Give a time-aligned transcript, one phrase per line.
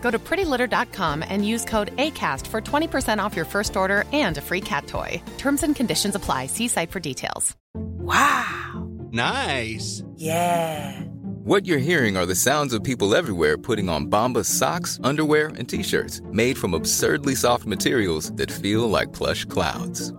[0.00, 4.40] Go to prettylitter.com and use code ACAST for 20% off your first order and a
[4.40, 5.22] free cat toy.
[5.38, 6.46] Terms and conditions apply.
[6.46, 7.56] See site for details.
[7.74, 8.88] Wow.
[9.12, 10.02] Nice.
[10.16, 11.00] Yeah.
[11.44, 15.68] What you're hearing are the sounds of people everywhere putting on Bombas socks, underwear, and
[15.68, 20.12] t-shirts made from absurdly soft materials that feel like plush clouds.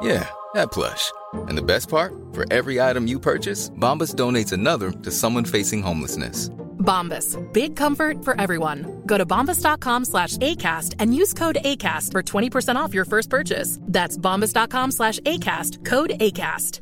[0.00, 1.12] Yeah, that plush.
[1.48, 2.12] And the best part?
[2.32, 6.50] For every item you purchase, Bombas donates another to someone facing homelessness.
[6.78, 7.36] Bombas.
[7.52, 9.02] Big comfort for everyone.
[9.06, 13.78] Go to bombas.com slash ACAST and use code ACAST for 20% off your first purchase.
[13.82, 15.84] That's bombas.com slash ACAST.
[15.84, 16.80] Code ACAST.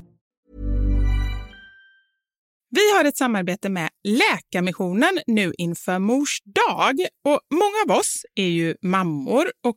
[2.70, 7.01] Vi har ett samarbete med Läkarmissionen nu inför Mors dag.
[7.25, 9.77] Och många av oss är ju mammor och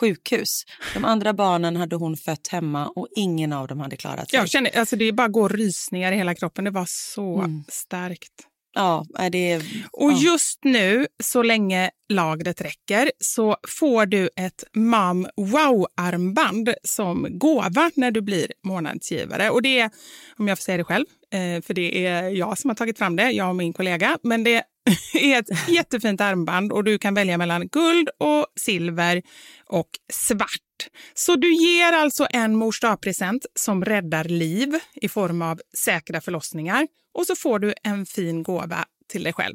[0.00, 0.62] sjukhus.
[0.94, 4.38] De andra barnen hade hon fött hemma och ingen av dem hade klarat sig.
[4.38, 6.64] Jag känner, alltså det bara går rysningar i hela kroppen.
[6.64, 7.64] Det var så Mm.
[7.68, 8.32] starkt.
[8.74, 9.62] Ja, det är...
[9.92, 10.18] Och ja.
[10.18, 18.10] just nu, så länge lagret räcker, så får du ett Mom Wow-armband som gåva när
[18.10, 19.50] du blir månadsgivare.
[19.50, 19.90] Och det är,
[20.38, 21.04] om jag får säga det själv,
[21.36, 24.44] Eh, för det är jag som har tagit fram det, jag och min kollega, men
[24.44, 24.62] det
[25.14, 29.22] är ett jättefint armband och du kan välja mellan guld och silver
[29.66, 30.88] och svart.
[31.14, 36.86] Så du ger alltså en mors present som räddar liv i form av säkra förlossningar
[37.14, 39.54] och så får du en fin gåva till dig själv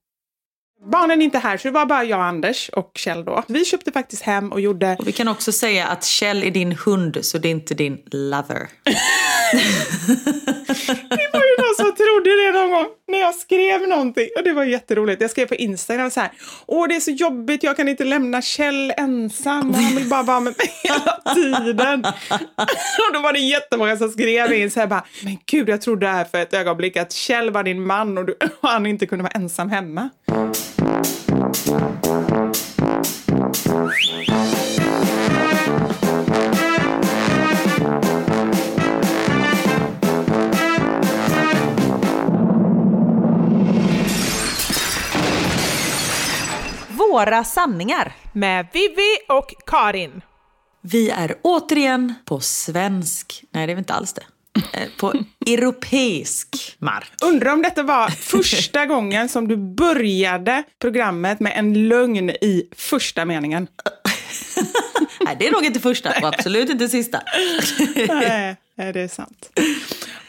[0.83, 3.43] Barnen är inte här, så det var bara jag, Anders och Kjell då.
[3.47, 4.95] Vi köpte faktiskt hem och gjorde...
[4.99, 7.97] Och vi kan också säga att Kjell är din hund så det är inte din
[8.11, 8.67] lover.
[11.09, 14.27] Det var ju någon som trodde det någon gång när jag skrev någonting.
[14.37, 15.21] Och det var jätteroligt.
[15.21, 16.31] Jag skrev på Instagram så här.
[16.65, 17.63] Åh, det är så jobbigt.
[17.63, 19.73] Jag kan inte lämna Kjell ensam.
[19.73, 22.05] Han vill bara vara med mig hela tiden.
[23.07, 25.03] Och då var det jättemånga som skrev in så här bara.
[25.23, 28.35] Men gud, jag trodde här för ett ögonblick att Kjell var din man och, du,
[28.61, 30.09] och han inte kunde vara ensam hemma.
[31.51, 31.57] Våra
[47.43, 50.21] sanningar med Vivi och Karin.
[50.81, 53.43] Vi är återigen på svensk.
[53.51, 54.23] Nej, det är vi inte alls det
[54.97, 55.13] på
[55.47, 57.11] europeisk mark.
[57.23, 63.25] Undrar om detta var första gången som du började programmet med en lögn i första
[63.25, 63.67] meningen.
[65.25, 67.21] Nej, det är nog inte första och absolut inte sista.
[68.07, 69.49] Nej, nej, det är sant.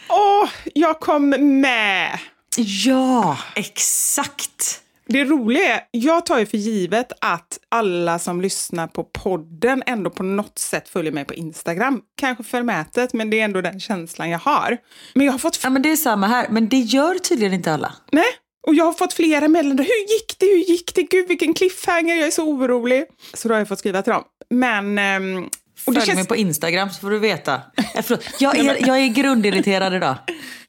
[0.09, 1.29] Åh, jag kom
[1.61, 2.19] med!
[2.57, 4.83] Ja, exakt.
[5.07, 10.11] Det roliga är, jag tar ju för givet att alla som lyssnar på podden ändå
[10.11, 12.01] på något sätt följer mig på Instagram.
[12.17, 14.79] Kanske förmätet, men det är ändå den känslan jag har.
[15.15, 15.61] Men jag har fått...
[15.63, 17.95] Ja, men det är samma här, men det gör tydligen inte alla.
[18.13, 18.25] Nej,
[18.67, 19.87] och jag har fått flera meddelanden.
[19.87, 20.47] Hur gick det?
[20.47, 21.03] Hur gick det?
[21.03, 22.15] Gud, vilken cliffhanger.
[22.15, 23.05] Jag är så orolig.
[23.35, 24.25] Så då har jag fått skriva till dem.
[24.51, 24.99] Men...
[24.99, 25.49] ehm,
[25.85, 26.15] Följ känns...
[26.15, 27.61] mig på Instagram så får du veta.
[28.39, 30.17] Jag är, jag är grundirriterad idag.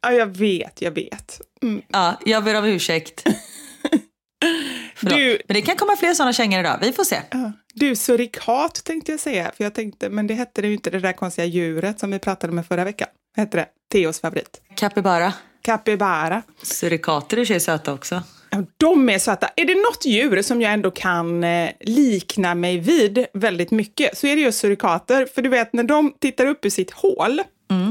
[0.01, 1.41] Ja, jag vet, jag vet.
[1.61, 1.81] Mm.
[1.87, 3.23] Ja, jag ber om ursäkt.
[4.95, 5.17] Förlåt.
[5.17, 7.21] Du- Men det kan komma fler sådana kängor idag, vi får se.
[7.31, 7.51] Ja.
[7.73, 9.51] Du, surikat tänkte jag säga.
[9.57, 12.19] För jag tänkte, men det hette det ju inte, det där konstiga djuret som vi
[12.19, 13.07] pratade med förra veckan.
[13.35, 13.67] Vad hette det?
[13.91, 14.61] Theos favorit.
[14.75, 15.33] Capybara.
[15.61, 16.41] Capybara.
[16.63, 18.23] Surikater är sig söta också.
[18.49, 19.49] Ja, de är söta.
[19.55, 24.27] Är det något djur som jag ändå kan eh, likna mig vid väldigt mycket så
[24.27, 25.25] är det just surikater.
[25.35, 27.41] För du vet, när de tittar upp ur sitt hål,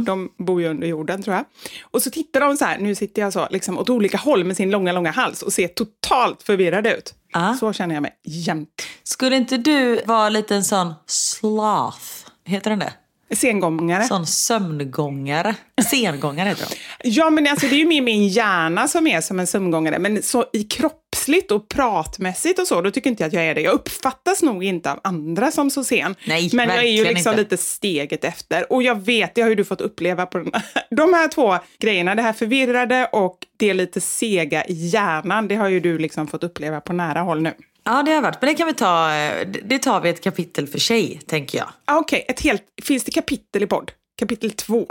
[0.05, 1.45] de bor ju under jorden tror jag,
[1.83, 4.57] och så tittar de så här, nu sitter jag så, liksom åt olika håll med
[4.57, 7.15] sin långa, långa hals och ser totalt förvirrade ut.
[7.33, 7.55] Ah.
[7.55, 8.83] Så känner jag mig jämt.
[9.03, 12.29] Skulle inte du vara lite en sån sloth?
[12.45, 12.93] Heter den det?
[13.37, 14.05] Sengångare.
[14.05, 15.55] Sån sömngångare.
[15.91, 17.09] Sengångare heter de.
[17.11, 19.99] Ja, men alltså, det är ju mer min hjärna som är som en sömngångare.
[19.99, 20.65] Men så i
[21.23, 23.61] kroppsligt och pratmässigt och så, då tycker inte jag att jag är det.
[23.61, 26.15] Jag uppfattas nog inte av andra som så sen.
[26.27, 27.43] Nej, men jag är ju liksom inte.
[27.43, 28.73] lite steget efter.
[28.73, 30.53] Och jag vet, det har ju du fått uppleva på den
[30.91, 32.15] de här två grejerna.
[32.15, 35.49] Det här förvirrade och det lite sega i hjärnan.
[35.49, 37.53] Det har ju du liksom fått uppleva på nära håll nu.
[37.85, 38.41] Ja, det har varit.
[38.41, 39.11] Men det kan vi ta,
[39.65, 41.69] det tar vi ett kapitel för sig, tänker jag.
[41.85, 43.93] Ah, Okej, ett helt, finns det kapitel i podd?
[44.19, 44.87] Kapitel två.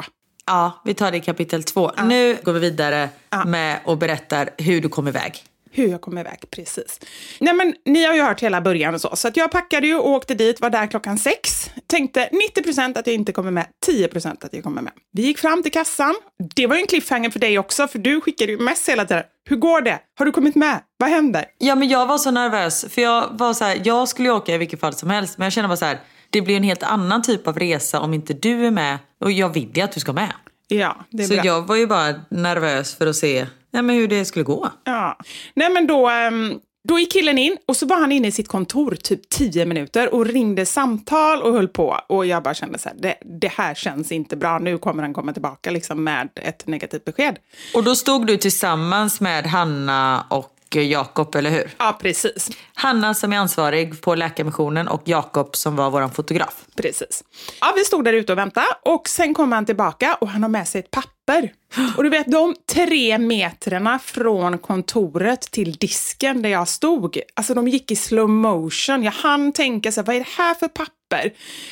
[0.46, 1.92] Ja, vi tar det i kapitel två.
[2.04, 3.10] Nu går vi vidare
[3.46, 5.44] med och berättar hur du kom iväg.
[5.74, 7.00] Hur jag kom iväg, precis.
[7.40, 9.96] Nej men ni har ju hört hela början och så, så att jag packade ju
[9.96, 11.70] och åkte dit, var där klockan sex.
[11.88, 14.94] Tänkte 90% att jag inte kommer med, 10% att jag kommer med.
[15.12, 16.16] Vi gick fram till kassan.
[16.56, 19.24] Det var ju en cliffhanger för dig också, för du skickade ju mess hela tiden.
[19.50, 20.00] Hur går det?
[20.20, 20.80] Har du kommit med?
[20.98, 21.46] Vad händer?
[21.58, 22.86] Ja, men jag var så nervös.
[22.90, 25.38] För jag var så här, jag skulle ju åka i vilket fall som helst.
[25.38, 28.14] Men jag känner bara så här, det blir en helt annan typ av resa om
[28.14, 28.98] inte du är med.
[29.22, 30.34] Och jag vill ju att du ska med.
[30.68, 31.46] Ja, det är Så bra.
[31.46, 34.70] jag var ju bara nervös för att se nej, men hur det skulle gå.
[34.84, 35.18] Ja.
[35.54, 38.48] Nej men då, ehm, då gick killen in och så var han inne i sitt
[38.48, 42.00] kontor typ 10 minuter och ringde samtal och höll på.
[42.08, 44.60] Och jag bara kände så här, det, det här känns inte bra.
[44.60, 47.40] Nu kommer han komma tillbaka liksom med ett negativt besked.
[47.74, 51.72] Och då stod du tillsammans med Hanna och Jakob, eller hur?
[51.78, 52.50] Ja, precis.
[52.74, 56.66] Hanna som är ansvarig på Läkarmissionen och Jakob som var vår fotograf.
[56.76, 57.24] Precis.
[57.62, 60.50] Ja, vi stod där ute och väntade och sen kom han tillbaka och han har
[60.50, 61.54] med sig ett papper.
[61.98, 67.68] Och du vet, de tre metrarna från kontoret till disken där jag stod, alltså de
[67.68, 69.04] gick i slow motion.
[69.04, 71.01] Jag hann tänka så här, vad är det här för papper?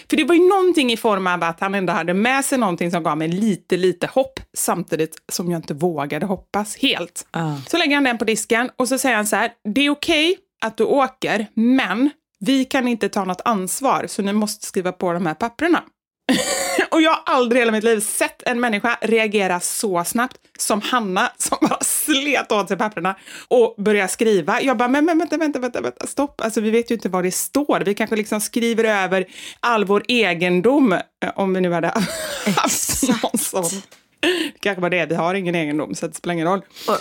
[0.09, 2.91] För det var ju någonting i form av att han ändå hade med sig någonting
[2.91, 7.27] som gav mig lite, lite hopp samtidigt som jag inte vågade hoppas helt.
[7.31, 7.62] Ja.
[7.68, 10.38] Så lägger han den på disken och så säger han så här, det är okej
[10.62, 15.13] att du åker, men vi kan inte ta något ansvar så ni måste skriva på
[15.13, 15.84] de här papperna.
[16.91, 20.81] och jag har aldrig i hela mitt liv sett en människa reagera så snabbt som
[20.81, 23.15] Hanna som bara slet åt sig papperna
[23.48, 24.62] och började skriva.
[24.62, 26.41] Jag bara, men, men vänta, vänta, vänta, vänta, stopp.
[26.41, 27.79] Alltså vi vet ju inte vad det står.
[27.79, 29.25] Vi kanske liksom skriver över
[29.59, 31.00] all vår egendom eh,
[31.36, 31.88] om vi nu hade
[32.55, 33.81] haft någon sån.
[34.21, 36.61] Det kanske var det, vi har ingen egendom så det spelar ingen roll.
[36.88, 36.97] Och,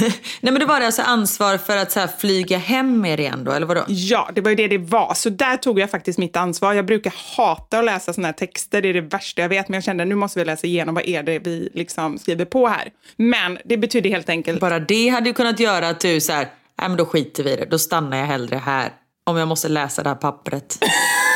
[0.40, 3.20] nej men det var det alltså ansvar för att så här, flyga hem med er
[3.20, 3.84] igen då, eller vadå?
[3.88, 5.14] Ja, det var ju det det var.
[5.14, 6.74] Så där tog jag faktiskt mitt ansvar.
[6.74, 9.68] Jag brukar hata att läsa såna här texter, det är det värsta jag vet.
[9.68, 12.68] Men jag kände nu måste vi läsa igenom vad är det vi liksom skriver på
[12.68, 12.88] här.
[13.16, 14.60] Men det betyder helt enkelt...
[14.60, 16.48] Bara det hade ju kunnat göra att du så här,
[16.80, 18.92] nej men då skiter vi i det, då stannar jag hellre här.
[19.24, 20.78] Om jag måste läsa det här pappret.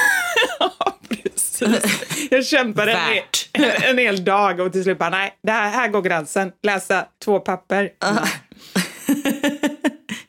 [2.30, 5.88] Jag kämpade en, en, en hel dag och till slut bara, nej, det här, här
[5.88, 6.52] går gränsen.
[6.62, 7.90] Läsa två papper.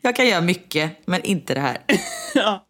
[0.02, 1.78] jag kan göra mycket, men inte det här.
[2.34, 2.66] Ja.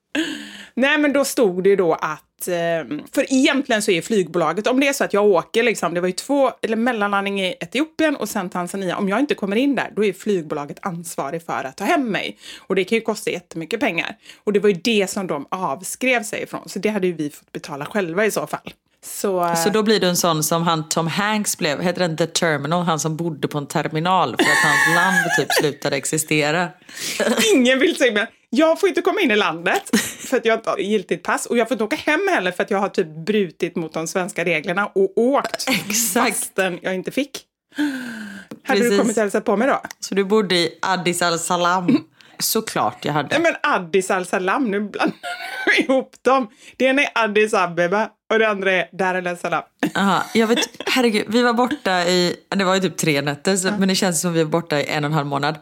[0.76, 2.24] Nej, men då stod det ju då att...
[2.48, 6.02] Eh, för egentligen så är flygbolaget, om det är så att jag åker, liksom, det
[6.02, 8.98] var ju två, eller mellanlandning i Etiopien och sen Tanzania.
[8.98, 12.38] Om jag inte kommer in där, då är flygbolaget ansvarig för att ta hem mig.
[12.60, 14.18] Och det kan ju kosta jättemycket pengar.
[14.44, 16.70] Och det var ju det som de avskrev sig ifrån.
[16.70, 18.74] Så det hade ju vi fått betala själva i så fall.
[19.06, 22.28] Så, Så då blir du en sån som han Tom Hanks blev, heter den The
[22.28, 22.84] Terminal?
[22.84, 26.70] Han som bodde på en terminal för att hans land typ slutade existera.
[27.54, 28.28] ingen vill säga mer.
[28.50, 31.58] Jag får inte komma in i landet för att jag inte har giltigt pass och
[31.58, 34.46] jag får inte åka hem heller för att jag har typ brutit mot de svenska
[34.46, 36.36] reglerna och åkt Exakt.
[36.38, 37.42] fastän jag inte fick.
[38.64, 38.92] Hade Precis.
[38.92, 39.82] du kommit och hälsat på mig då?
[40.00, 42.04] Så du bodde i Addis al-Salam?
[42.44, 43.30] Såklart jag hade.
[43.30, 45.18] Nej men Addis al-Salam, nu blandar
[45.66, 46.48] du ihop dem.
[46.78, 49.64] Det ena är Addis Abeba och det andra är Dar el Salam.
[49.96, 53.72] Aha, jag vet, herregud, vi var borta i, det var ju typ tre nätter, så,
[53.80, 55.58] men det känns som vi var borta i en och en halv månad.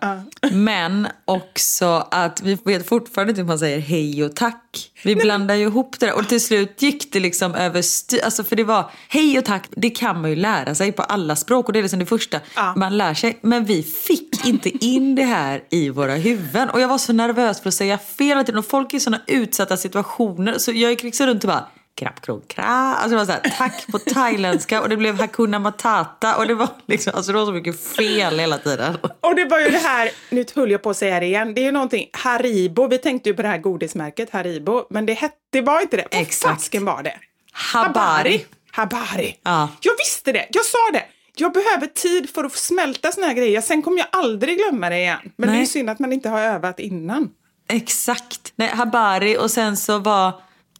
[0.53, 4.91] Men också att vi vet fortfarande inte hur man säger hej och tack.
[5.03, 6.15] Vi blandar ju ihop det där.
[6.17, 7.84] och till slut gick det liksom över
[8.24, 11.36] alltså för det var hej och tack, det kan man ju lära sig på alla
[11.36, 12.74] språk och det är liksom det första Ja.
[12.75, 13.39] man lär sig.
[13.41, 17.62] Men vi fick inte in det här i våra huvuden och jag var så nervös
[17.62, 20.91] för att säga fel hela tiden och folk är i sådana utsatta situationer så jag
[20.91, 22.63] gick liksom runt och bara Krapp, krok, kra.
[22.63, 26.53] Alltså det var så här, tack på thailändska och det blev hakuna matata och det
[26.53, 28.98] var liksom, alltså det var så mycket fel hela tiden.
[29.21, 31.62] Och det var ju det här, nu höll jag på att säga det igen, det
[31.62, 35.36] är ju någonting, Haribo, vi tänkte ju på det här godismärket Haribo, men det, hette,
[35.50, 36.07] det var inte det.
[36.12, 36.55] Vad Exakt.
[36.55, 37.15] fasken var det?
[37.51, 38.45] Habari.
[38.71, 39.36] Habari.
[39.43, 39.69] Ja.
[39.81, 41.03] Jag visste det, jag sa det.
[41.36, 44.98] Jag behöver tid för att smälta såna här grejer, sen kommer jag aldrig glömma det
[44.98, 45.19] igen.
[45.24, 45.60] Men det är Nej.
[45.60, 47.29] ju synd att man inte har övat innan.
[47.69, 48.53] Exakt.
[48.55, 50.33] Nej, habari och sen så var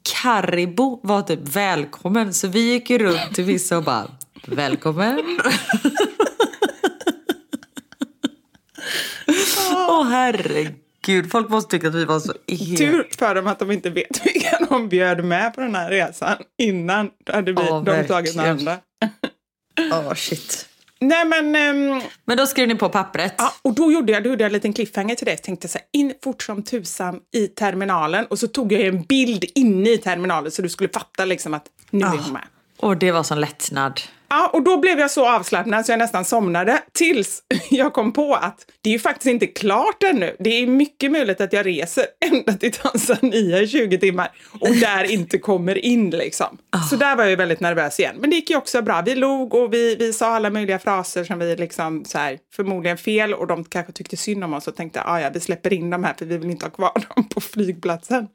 [0.03, 2.34] Karibo var typ välkommen.
[2.34, 4.08] Så vi gick ju runt till vissa och bara
[4.48, 5.39] välkommen.
[9.89, 12.77] Åh herregud, folk måste tycka att vi var så helt...
[12.77, 16.38] Tur för dem att de inte vet vilka de bjöd med på den här resan
[16.58, 18.77] innan hade vi, Ja, de tagit några andra.
[19.91, 20.67] Åh shit.
[21.01, 23.34] Nej men, ehm, Men då skrev ni på pappret.
[23.38, 25.31] ja, och då gjorde jag, då gjorde jag en liten cliffhanger till det.
[25.31, 29.01] Jag tänkte så här, in fort som tusan i terminalen och så tog jag en
[29.03, 32.43] bild inne i terminalen så du skulle fatta liksom att nu är hon med.
[32.77, 34.01] Och det var sån lättnad.
[34.33, 38.35] Ja, och då blev jag så avslappnad så jag nästan somnade tills jag kom på
[38.35, 40.35] att det är ju faktiskt inte klart ännu.
[40.39, 45.11] Det är mycket möjligt att jag reser ända till Tanzania i 20 timmar och där
[45.11, 46.57] inte kommer in liksom.
[46.89, 48.15] Så där var jag ju väldigt nervös igen.
[48.19, 49.01] Men det gick ju också bra.
[49.01, 52.97] Vi log och vi, vi sa alla möjliga fraser som vi liksom så här, förmodligen
[52.97, 55.89] fel och de kanske tyckte synd om oss och tänkte ah, ja, vi släpper in
[55.89, 58.27] dem här för vi vill inte ha kvar dem på flygplatsen.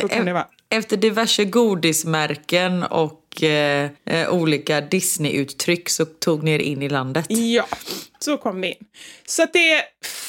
[0.00, 0.46] Så kan det vara.
[0.70, 6.88] Efter diverse godismärken och och eh, eh, olika Disney-uttryck så tog ni er in i
[6.88, 7.26] landet.
[7.28, 7.66] Ja,
[8.18, 8.74] så kom vi in.
[9.26, 9.82] Så att det är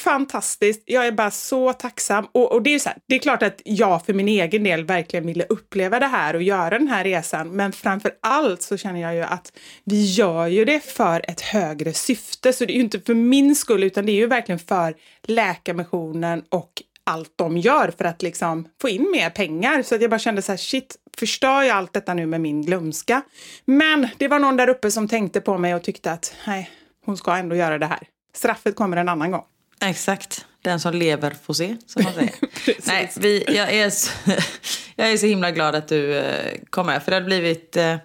[0.04, 0.82] fantastiskt.
[0.86, 2.26] Jag är bara så tacksam.
[2.32, 4.84] Och, och det är så här, det är klart att jag för min egen del
[4.84, 7.48] verkligen ville uppleva det här och göra den här resan.
[7.48, 9.52] Men framför allt så känner jag ju att
[9.84, 12.52] vi gör ju det för ett högre syfte.
[12.52, 14.94] Så det är ju inte för min skull utan det är ju verkligen för
[15.26, 16.72] Läkarmissionen och
[17.06, 19.82] allt de gör för att liksom få in mer pengar.
[19.82, 22.62] Så att jag bara kände så här, shit, förstör jag allt detta nu med min
[22.62, 23.22] glömska?
[23.64, 26.70] Men det var någon där uppe som tänkte på mig och tyckte att nej,
[27.04, 28.08] hon ska ändå göra det här.
[28.34, 29.44] Straffet kommer en annan gång.
[29.80, 30.46] Exakt.
[30.62, 32.34] Den som lever får se, som man säger.
[32.86, 34.12] Nej, vi, jag, är så,
[34.96, 37.02] jag är så himla glad att du eh, kom med.
[37.02, 37.76] För det hade blivit...
[37.76, 37.96] Eh,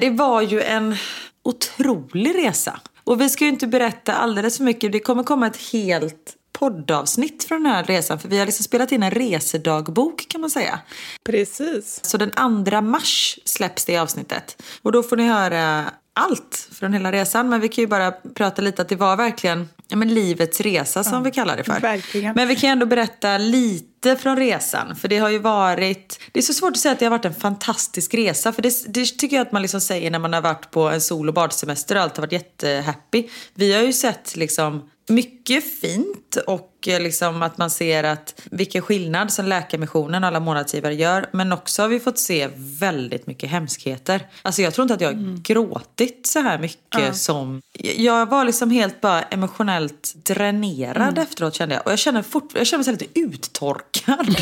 [0.00, 0.96] det var ju en
[1.44, 2.80] otrolig resa.
[3.04, 4.92] Och vi ska ju inte berätta alldeles för mycket.
[4.92, 8.18] Det kommer komma ett helt poddavsnitt från den här resan.
[8.18, 10.78] För vi har liksom spelat in en resedagbok kan man säga.
[11.24, 12.00] Precis.
[12.02, 14.62] Så den 2 mars släpps det avsnittet.
[14.82, 17.48] Och då får ni höra allt från hela resan.
[17.48, 21.04] Men vi kan ju bara prata lite att det var verkligen ja, men livets resa
[21.04, 21.80] som vi kallar det för.
[21.80, 22.34] verkligen.
[22.34, 24.96] Men vi kan ändå berätta lite från resan.
[24.96, 26.20] För det har ju varit...
[26.32, 28.52] Det är så svårt att säga att det har varit en fantastisk resa.
[28.52, 31.00] För det, det tycker jag att man liksom säger när man har varit på en
[31.00, 33.28] sol och badsemester och allt har varit jättehappy.
[33.54, 39.32] Vi har ju sett liksom mycket fint och liksom att man ser att vilken skillnad
[39.32, 41.26] som Läkarmissionen och alla månadsgivare gör.
[41.32, 44.26] Men också har vi fått se väldigt mycket hemskheter.
[44.42, 47.60] Alltså jag tror inte att jag har gråtit så här mycket som...
[47.96, 51.86] Jag var liksom helt bara emotionellt dränerad efteråt kände jag.
[51.86, 54.36] Och jag känner, fort, jag känner mig lite uttorkad.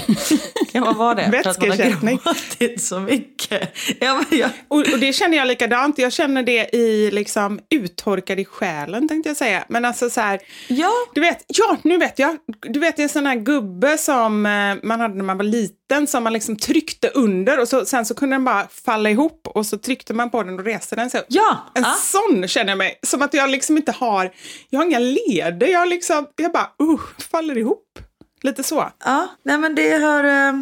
[0.73, 1.43] kan man vara det?
[1.43, 3.77] För att man har gråtit så mycket.
[4.01, 5.99] Ja, jag, Och, och det känner jag likadant.
[5.99, 9.65] Jag känner det i liksom uttorkad i själen tänkte jag säga.
[9.69, 10.91] Men alltså så här, ja.
[11.15, 12.34] du vet, ja nu vet jag.
[12.61, 16.25] Du vet en sån här gubbe som eh, man hade när man var liten som
[16.25, 19.79] man liksom tryckte under och så, sen så kunde den bara falla ihop och så
[19.79, 21.27] tryckte man på den och reste den sig upp.
[21.29, 21.95] Ja, En ja.
[21.99, 22.99] sån känner jag mig.
[23.03, 24.33] Som att jag liksom inte har,
[24.71, 25.67] jag har inga leder.
[25.67, 27.01] Jag liksom, jag bara, uh,
[27.31, 27.99] faller ihop.
[28.43, 28.91] Lite så.
[29.05, 30.53] Ja, nej men det har eh,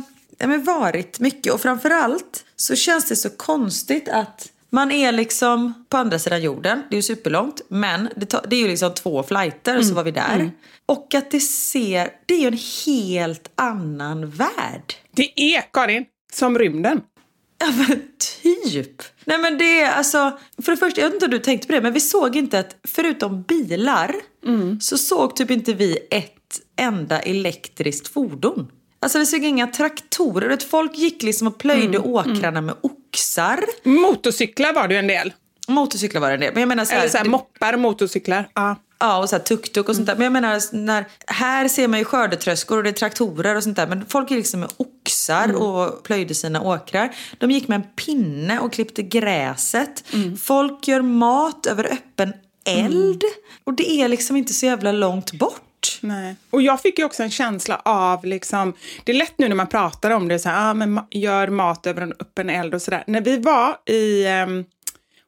[0.47, 5.97] men varit mycket och framförallt så känns det så konstigt att man är liksom på
[5.97, 9.79] andra sidan jorden, det är ju superlångt, men det, det är ju liksom två flighter
[9.79, 10.51] och så var vi där.
[10.87, 14.95] Och att det ser, det är ju en helt annan värld.
[15.17, 17.01] Det är, Karin, som rymden.
[17.59, 18.03] Ja men
[18.43, 19.03] typ.
[19.25, 21.73] Nej men det är alltså, för det första, jag vet inte om du tänkte på
[21.73, 24.15] det, men vi såg inte att förutom bilar
[24.81, 28.69] så såg typ inte vi ett enda elektriskt fordon.
[29.01, 30.63] Alltså det såg inga traktorer ut.
[30.63, 33.65] Folk gick liksom och plöjde Mm, åkrarna med oxar.
[33.83, 35.33] Motorcyklar var det ju en del.
[35.69, 36.53] Motorcyklar var det en del.
[36.53, 38.49] Men jag menar så här, Eller så här, moppar och motorcyklar.
[38.55, 38.77] Ja.
[39.03, 40.15] Ja, och så tuk-tuk och sånt där.
[40.15, 43.77] Men jag menar, när, här ser man ju skördetröskor och det är traktorer och sånt
[43.77, 43.87] där.
[43.87, 47.15] Men folk gick liksom med oxar och plöjde sina åkrar.
[47.39, 50.05] De gick med en pinne och klippte gräset.
[50.43, 52.33] Folk gör mat över öppen
[52.65, 53.23] eld.
[53.65, 55.99] Och det är liksom inte så jävla långt bort.
[56.01, 56.37] Nej.
[56.51, 58.73] Och jag fick ju också en känsla av, liksom,
[59.05, 61.49] det är lätt nu när man pratar om det, så här, ah, men ma- gör
[61.49, 63.05] mat över en öppen eld och sådär.
[63.07, 64.65] När vi var i, ehm,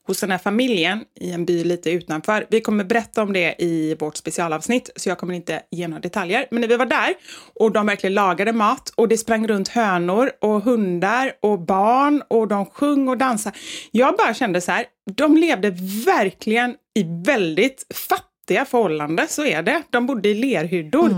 [0.06, 3.94] hos den här familjen i en by lite utanför, vi kommer berätta om det i
[3.94, 6.46] vårt specialavsnitt, så jag kommer inte ge några detaljer.
[6.50, 7.14] Men när vi var där
[7.54, 12.48] och de verkligen lagade mat och det sprang runt hönor och hundar och barn och
[12.48, 13.56] de sjöng och dansade.
[13.90, 14.84] Jag bara kände så här,
[15.16, 15.70] de levde
[16.06, 19.82] verkligen i väldigt fattiga förhållanden, så är det.
[19.90, 21.08] De bodde i lerhyddor.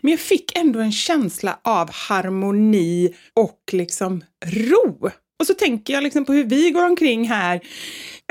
[0.00, 5.10] Men jag fick ändå en känsla av harmoni och liksom ro.
[5.42, 7.60] Och så tänker jag liksom på hur vi går omkring här,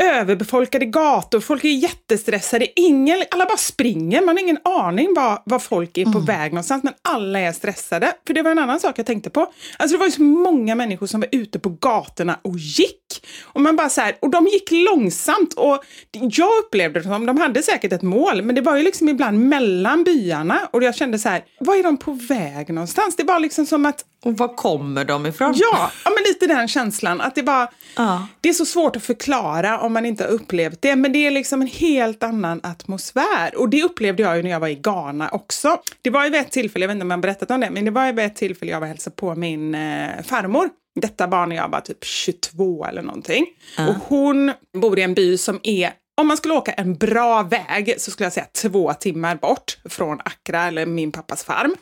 [0.02, 5.60] överbefolkade gator, folk är jättestressade, ingen, alla bara springer, man har ingen aning var, var
[5.60, 8.14] folk är på väg någonstans, men alla är stressade.
[8.28, 9.54] För det var en annan sak jag tänkte på.
[9.78, 13.28] Alltså det var ju så många människor som var ute på gatorna och gick.
[13.44, 17.38] Och man bara så här, och de gick långsamt och jag upplevde det som, de
[17.38, 21.20] hade säkert ett mål, men det var ju liksom ibland mellan byarna och jag kände
[21.20, 23.16] så här, var är de på väg någonstans?
[23.16, 25.54] Det var liksom som att Och var kommer de ifrån?
[25.56, 27.22] Ja, ja men lite den känslan.
[27.22, 28.28] Att det, bara, Ja.
[28.42, 31.32] det är så svårt att förklara om man inte har upplevt det, men det är
[31.32, 33.58] liksom en helt annan atmosfär.
[33.58, 35.78] Och det upplevde jag ju när jag var i Ghana också.
[36.02, 37.70] Det var ju vid ett tillfälle, jag vet inte om jag har berättat om det,
[37.70, 40.70] men det var ju vid ett tillfälle jag var hälsade på min eh, farmor.
[40.96, 43.46] Detta barn när jag var typ 22 eller någonting.
[43.78, 44.52] Och hon
[44.82, 48.26] bor i en by som är om man skulle åka en bra väg så skulle
[48.26, 51.76] jag säga två timmar bort från Accra eller min pappas farm.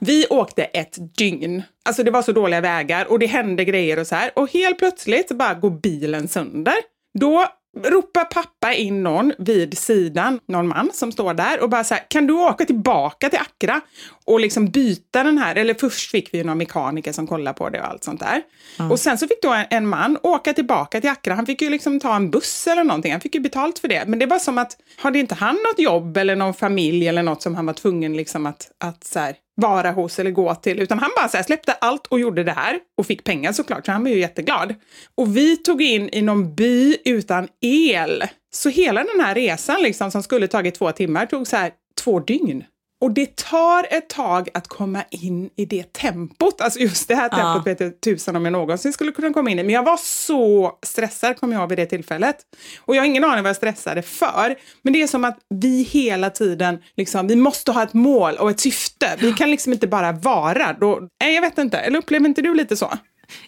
[0.00, 1.62] Vi åkte ett dygn.
[1.84, 4.30] Alltså det var så dåliga vägar och det hände grejer och så här.
[4.36, 6.74] Och helt plötsligt bara går bilen sönder.
[7.18, 7.46] Då
[7.82, 12.04] ropar pappa in någon vid sidan, någon man som står där och bara så här,
[12.08, 13.80] kan du åka tillbaka till Accra
[14.24, 17.68] och liksom byta den här, eller först fick vi ju någon mekaniker som kollade på
[17.68, 18.42] det och allt sånt där.
[18.90, 21.70] Och sen så fick då en, en man åka tillbaka till Accra, han fick ju
[21.70, 24.04] liksom ta en buss eller någonting, han fick ju betalt för det.
[24.06, 27.42] Men det var som att, hade inte han något jobb eller någon familj eller något
[27.42, 30.98] som han var tvungen liksom att, att så här, vara hos eller gå till, utan
[30.98, 33.92] han bara så här, släppte allt och gjorde det här och fick pengar såklart, så
[33.92, 34.74] han var ju jätteglad.
[35.14, 38.24] Och vi tog in i någon by utan el.
[38.50, 41.72] Så hela den här resan liksom, som skulle tagit två timmar tog så här
[42.04, 42.64] två dygn.
[43.00, 46.60] Och det tar ett tag att komma in i det tempot.
[46.60, 49.58] Alltså just det här tempot vet jag tusan om jag någonsin skulle kunna komma in
[49.58, 49.62] i.
[49.62, 52.36] Men jag var så stressad, kommer jag ihåg, vid det tillfället.
[52.80, 54.56] Och jag har ingen aning vad jag stressade för.
[54.82, 58.50] Men det är som att vi hela tiden, liksom, vi måste ha ett mål och
[58.50, 59.16] ett syfte.
[59.18, 60.72] Vi kan liksom inte bara vara.
[60.72, 61.78] Då, nej, jag vet inte.
[61.78, 62.92] Eller upplever inte du lite så?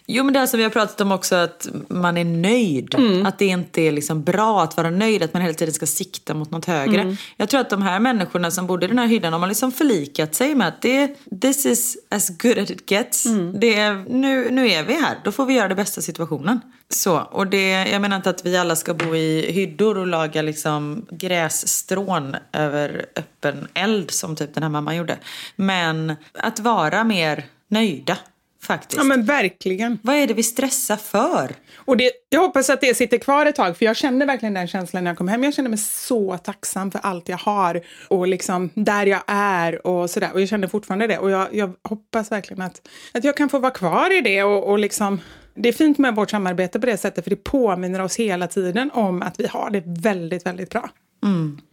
[0.05, 2.95] Jo men det här som vi har pratat om också att man är nöjd.
[2.95, 3.25] Mm.
[3.25, 6.33] Att det inte är liksom bra att vara nöjd, att man hela tiden ska sikta
[6.33, 7.01] mot något högre.
[7.01, 7.17] Mm.
[7.37, 9.71] Jag tror att de här människorna som bodde i den här hyddan, de har liksom
[9.71, 13.25] förlikat sig med att det, this is as good as it gets.
[13.25, 13.59] Mm.
[13.59, 16.59] Det är, nu, nu är vi här, då får vi göra det bästa situationen.
[16.89, 20.41] Så, och det, jag menar inte att vi alla ska bo i hyddor och laga
[20.41, 25.17] liksom grässtrån över öppen eld som typ den här mamman gjorde.
[25.55, 28.17] Men att vara mer nöjda
[28.61, 28.97] faktiskt.
[28.97, 29.99] Ja men verkligen.
[30.03, 31.55] Vad är det vi stressar för?
[31.75, 34.67] Och det, jag hoppas att det sitter kvar ett tag, för jag känner verkligen den
[34.67, 35.43] känslan när jag kom hem.
[35.43, 40.09] Jag känner mig så tacksam för allt jag har och liksom där jag är och
[40.09, 40.29] sådär.
[40.33, 41.17] Och jag känner fortfarande det.
[41.17, 42.81] Och jag, jag hoppas verkligen att,
[43.13, 45.21] att jag kan få vara kvar i det och, och liksom
[45.53, 48.91] det är fint med vårt samarbete på det sättet, för det påminner oss hela tiden
[48.93, 50.89] om att vi har det väldigt, väldigt bra.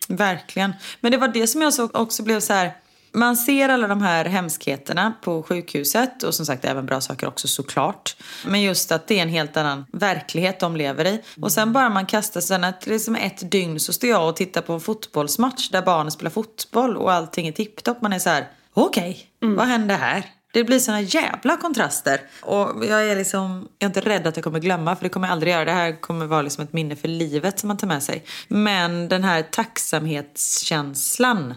[0.09, 0.73] Verkligen.
[1.01, 2.73] Men det var det som jag så också blev så här.
[3.17, 7.49] Man ser alla de här hemskheterna på sjukhuset och som sagt även bra saker också
[7.49, 8.17] såklart.
[8.47, 11.23] Men just att det är en helt annan verklighet de lever i.
[11.41, 14.37] Och sen bara man kastar sig, det är som ett dygn så står jag och
[14.37, 18.03] tittar på en fotbollsmatch där barnen spelar fotboll och allting är tipptopp.
[18.03, 20.25] Man är så här, okej, vad hände här?
[20.57, 22.21] Det blir såna jävla kontraster.
[22.43, 25.29] Och jag är liksom, jag är inte rädd att jag kommer glömma för det kommer
[25.29, 25.65] jag aldrig göra.
[25.65, 28.25] Det här kommer vara liksom ett minne för livet som man tar med sig.
[28.49, 31.55] Men den här tacksamhetskänslan.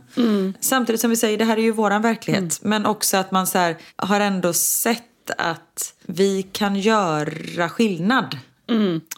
[0.60, 2.60] Samtidigt som vi säger, det här är ju våran verklighet.
[2.64, 8.38] Men också att man så här, har ändå sett att vi kan göra skillnad.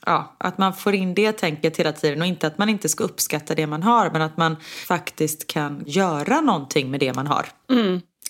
[0.05, 3.03] Ja, att man får in det tänket hela tiden och inte att man inte ska
[3.03, 4.55] uppskatta det man har men att man
[4.87, 7.45] faktiskt kan göra någonting med det man har.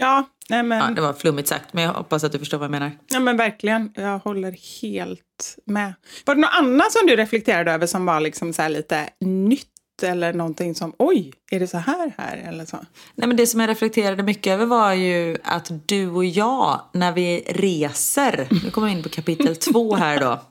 [0.01, 2.65] Ja, nej men, Ja, det var flummigt sagt, men jag hoppas att du förstår vad
[2.65, 2.91] jag menar.
[3.07, 3.91] ja, men verkligen.
[3.95, 5.93] Jag håller helt med.
[6.25, 9.67] Var det något annat som du reflekterade över som var liksom så lite nytt
[10.01, 12.77] nytt eller någonting som oj, är det så här här eller så?
[13.15, 17.11] Nej, men det som jag reflekterade mycket över var ju att du och jag, när
[17.11, 20.41] vi reser, nu kommer vi in på kapitel två här då.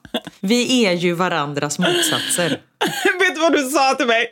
[0.40, 2.48] Vi är ju varandras motsatser.
[3.20, 4.26] Vet du vad du sa till mig?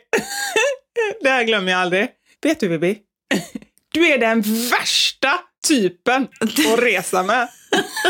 [1.21, 2.07] det här glömmer jag aldrig.
[2.43, 2.99] Vet du Bibi?
[3.93, 7.49] Du är den värsta typen att resa med.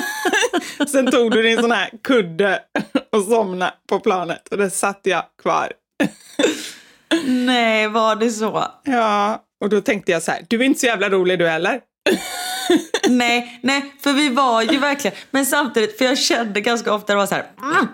[0.88, 2.62] Sen tog du din sån här kudde
[3.12, 5.74] och somnade på planet och där satt jag kvar.
[7.26, 8.66] Nej, var det så?
[8.84, 11.82] Ja, och då tänkte jag så här, du är inte så jävla rolig du heller.
[13.08, 17.18] nej, nej, för vi var ju verkligen, men samtidigt, för jag kände ganska ofta det
[17.18, 17.88] var så här, mm, mm,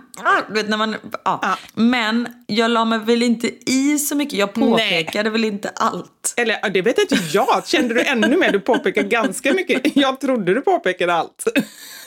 [0.48, 1.40] du vet när man, ja.
[1.42, 1.58] Ja.
[1.74, 6.34] Men jag la mig väl inte i så mycket, jag påpekade väl inte allt.
[6.38, 7.68] Eller ja, det vet inte jag.
[7.68, 8.52] Kände du ännu mer?
[8.52, 9.96] Du påpekade ganska mycket.
[9.96, 11.44] Jag trodde du påpekade allt.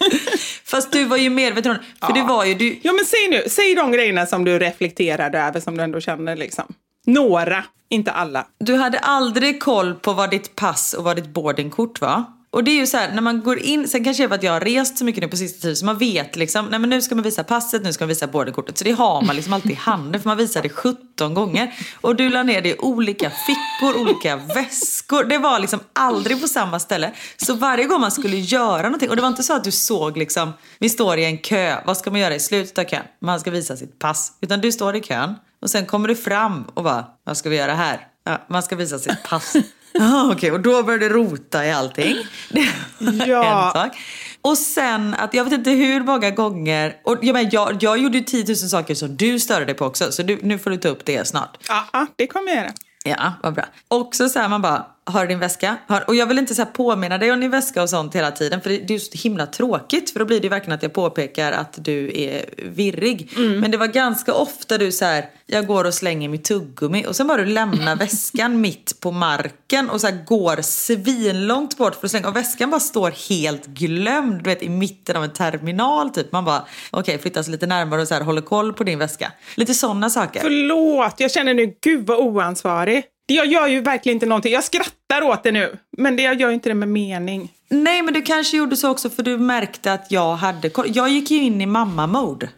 [0.64, 3.42] Fast du var ju medveten om för det var ju du, Ja, men säg nu,
[3.48, 6.74] säg de grejerna som du reflekterade över som du ändå känner liksom.
[7.08, 8.46] Några, inte alla.
[8.58, 12.24] Du hade aldrig koll på vad ditt pass och vad ditt boardingkort var.
[12.50, 14.34] Och det är ju så här, när man går in, sen kanske det är för
[14.34, 16.78] att jag har rest så mycket nu på sista tiden så man vet liksom, nej
[16.78, 18.78] men nu ska man visa passet, nu ska man visa boardingkortet.
[18.78, 21.74] Så det har man liksom alltid i handen för man visar det 17 gånger.
[22.00, 25.24] Och du la ner det i olika fickor, olika väskor.
[25.24, 27.12] Det var liksom aldrig på samma ställe.
[27.36, 30.16] Så varje gång man skulle göra någonting, och det var inte så att du såg
[30.16, 33.04] liksom, vi står i en kö, vad ska man göra i slutet av kön?
[33.20, 34.32] Man ska visa sitt pass.
[34.40, 37.56] Utan du står i kön och sen kommer du fram och bara, vad ska vi
[37.56, 38.06] göra här?
[38.24, 39.56] Ja, man ska visa sitt pass.
[40.00, 42.16] Ah, Okej, och då började du rota i allting.
[42.48, 42.68] Det
[42.98, 43.66] var Ja.
[43.66, 43.96] en sak.
[44.42, 48.18] Och sen att jag vet inte hur många gånger, och jag, men, jag, jag gjorde
[48.18, 50.76] ju 10 000 saker som du störde dig på också, så du, nu får du
[50.76, 51.58] ta upp det snart.
[51.92, 52.72] Ja, det kommer jag göra.
[53.04, 53.64] Ja, vad bra.
[53.88, 55.76] Också så här man bara, har du din väska?
[55.86, 58.30] Har, och jag vill inte så här påminna dig om din väska och sånt hela
[58.30, 60.74] tiden för det, det är ju så himla tråkigt för då blir det ju verkligen
[60.74, 63.32] att jag påpekar att du är virrig.
[63.60, 67.16] Men det var ganska ofta du så här, jag går och slänger mitt tuggummi och
[67.16, 72.06] sen bara du lämnar väskan mitt på marken och så här går svinlångt bort för
[72.06, 76.10] att slänga och väskan bara står helt glömd du vet i mitten av en terminal
[76.10, 76.32] typ.
[76.32, 79.32] Man bara, okej flyttas lite närmare och så här håller koll på din väska.
[79.54, 80.40] Lite sådana saker.
[80.40, 83.04] Förlåt, jag känner nu, gud vad oansvarig.
[83.30, 84.52] Jag gör ju verkligen inte någonting.
[84.52, 87.52] Jag skrattar åt det nu, men det, jag gör ju inte det med mening.
[87.68, 90.70] Nej, men du kanske gjorde så också för du märkte att jag hade.
[90.86, 92.48] Jag gick ju in i mamma-mode.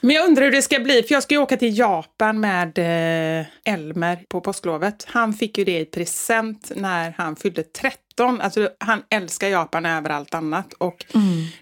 [0.00, 2.78] Men jag undrar hur det ska bli, för jag ska ju åka till Japan med
[2.78, 5.06] eh, Elmer på påsklovet.
[5.08, 7.62] Han fick ju det i present när han fyllde
[8.22, 8.40] 13.
[8.40, 10.72] Alltså, han älskar Japan över allt annat.
[10.72, 11.04] Och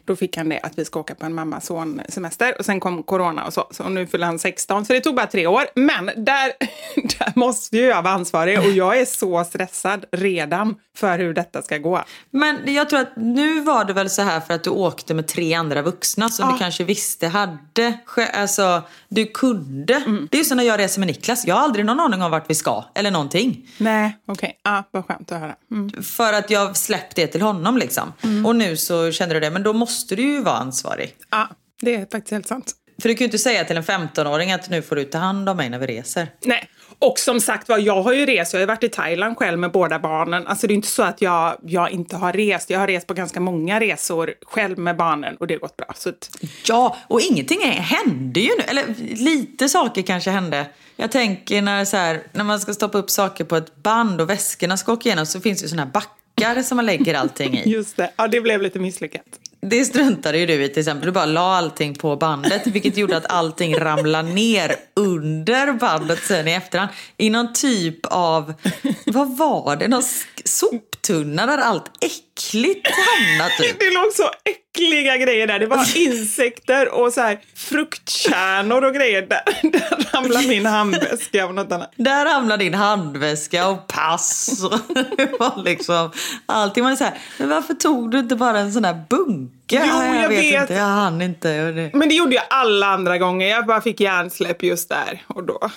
[0.04, 2.54] då fick han det att vi ska åka på en mamma-son-semester.
[2.58, 3.66] Och sen kom corona och så.
[3.70, 5.64] så nu fyller han 16, så det tog bara tre år.
[5.74, 6.52] Men där,
[7.18, 11.62] där måste ju jag vara ansvarig och jag är så stressad redan för hur detta
[11.62, 12.04] ska gå.
[12.30, 15.26] Men jag tror att nu var det väl så här för att du åkte med
[15.26, 17.98] tre andra vuxna som du kanske visste hade.
[18.32, 20.26] Alltså, du kunde.
[20.30, 21.46] Det är ju så när jag reser med Niklas.
[21.46, 23.68] Jag har aldrig någon aning om vart vi ska eller någonting.
[23.78, 24.60] Nej, okej.
[24.62, 25.54] Ja, vad skönt att höra.
[25.70, 26.02] Mm.
[26.02, 28.12] För att jag släppt det till honom liksom.
[28.46, 29.50] Och nu så känner du det.
[29.50, 31.16] Men då måste du ju vara ansvarig.
[31.30, 31.48] Ja,
[31.80, 32.72] det är faktiskt helt sant.
[33.02, 35.48] För du kan ju inte säga till en 15-åring att nu får du ta hand
[35.48, 36.28] om mig när vi reser.
[36.44, 36.68] Nej,
[37.00, 38.52] och som sagt var, jag har ju rest.
[38.52, 40.46] Jag har ju varit i Thailand själv med båda barnen.
[40.46, 42.70] Alltså det är inte så att jag, jag inte har rest.
[42.70, 45.86] Jag har rest på ganska många resor själv med barnen och det har gått bra.
[45.94, 46.12] Så
[46.68, 48.64] Ja, och ingenting hände ju nu.
[48.68, 48.84] Eller
[49.16, 50.66] lite saker kanske hände.
[50.96, 54.30] Jag tänker när, så här, när man ska stoppa upp saker på ett band och
[54.30, 57.58] väskorna ska åka igenom så finns det ju såna här backar som man lägger allting
[57.58, 57.70] i.
[57.70, 59.26] just det, ja det blev lite misslyckat.
[59.62, 61.06] Det struntade ju du i till exempel.
[61.06, 66.48] Du bara la allting på bandet vilket gjorde att allting ramlade ner under bandet sen
[66.48, 66.90] i efterhand.
[67.16, 68.54] I någon typ av,
[69.06, 69.88] vad var det?
[69.88, 70.02] Någon
[70.44, 73.78] soptunna där allt äckligt hamnat typ.
[73.78, 75.58] Det låg så äckligt äckliga grejer där.
[75.58, 79.22] Det var insekter och så här fruktkärnor och grejer.
[79.22, 81.92] Där, där ramlade min handväska och något annat.
[81.96, 84.60] Där hamnade din handväska och pass.
[85.16, 86.10] Det var liksom
[86.46, 86.82] allting.
[86.84, 89.50] Man är så här, men varför tog du inte bara en sån här bunke?
[89.88, 90.60] Jo, jag vet.
[90.60, 91.72] inte, jag hann inte.
[91.72, 93.46] Det, Men det gjorde jag alla andra gånger.
[93.46, 95.70] Jag bara fick hjärnsläpp just där och då.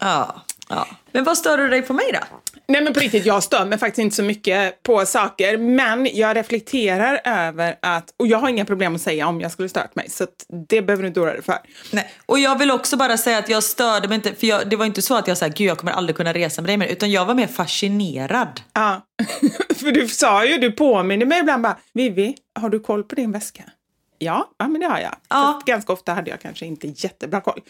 [0.00, 0.86] ja, ja.
[1.12, 2.36] Men vad stör du dig på mig då?
[2.68, 5.58] Nej men på riktigt, jag stör mig faktiskt inte så mycket på saker.
[5.58, 9.68] Men jag reflekterar över att, och jag har inga problem att säga om jag skulle
[9.68, 10.10] stört mig.
[10.10, 10.26] Så
[10.68, 11.58] det behöver du inte oroa dig för.
[11.92, 12.12] Nej.
[12.26, 14.86] Och jag vill också bara säga att jag störde mig inte, för jag, det var
[14.86, 17.10] inte så att jag sa gud jag kommer aldrig kunna resa med dig mer, utan
[17.10, 18.60] jag var mer fascinerad.
[18.72, 19.06] Ja,
[19.76, 23.32] för du sa ju, du påminner mig ibland bara, Vivi, har du koll på din
[23.32, 23.62] väska?
[24.18, 25.14] Ja, ja men det har jag.
[25.28, 25.60] Ja.
[25.66, 27.60] Ganska ofta hade jag kanske inte jättebra koll.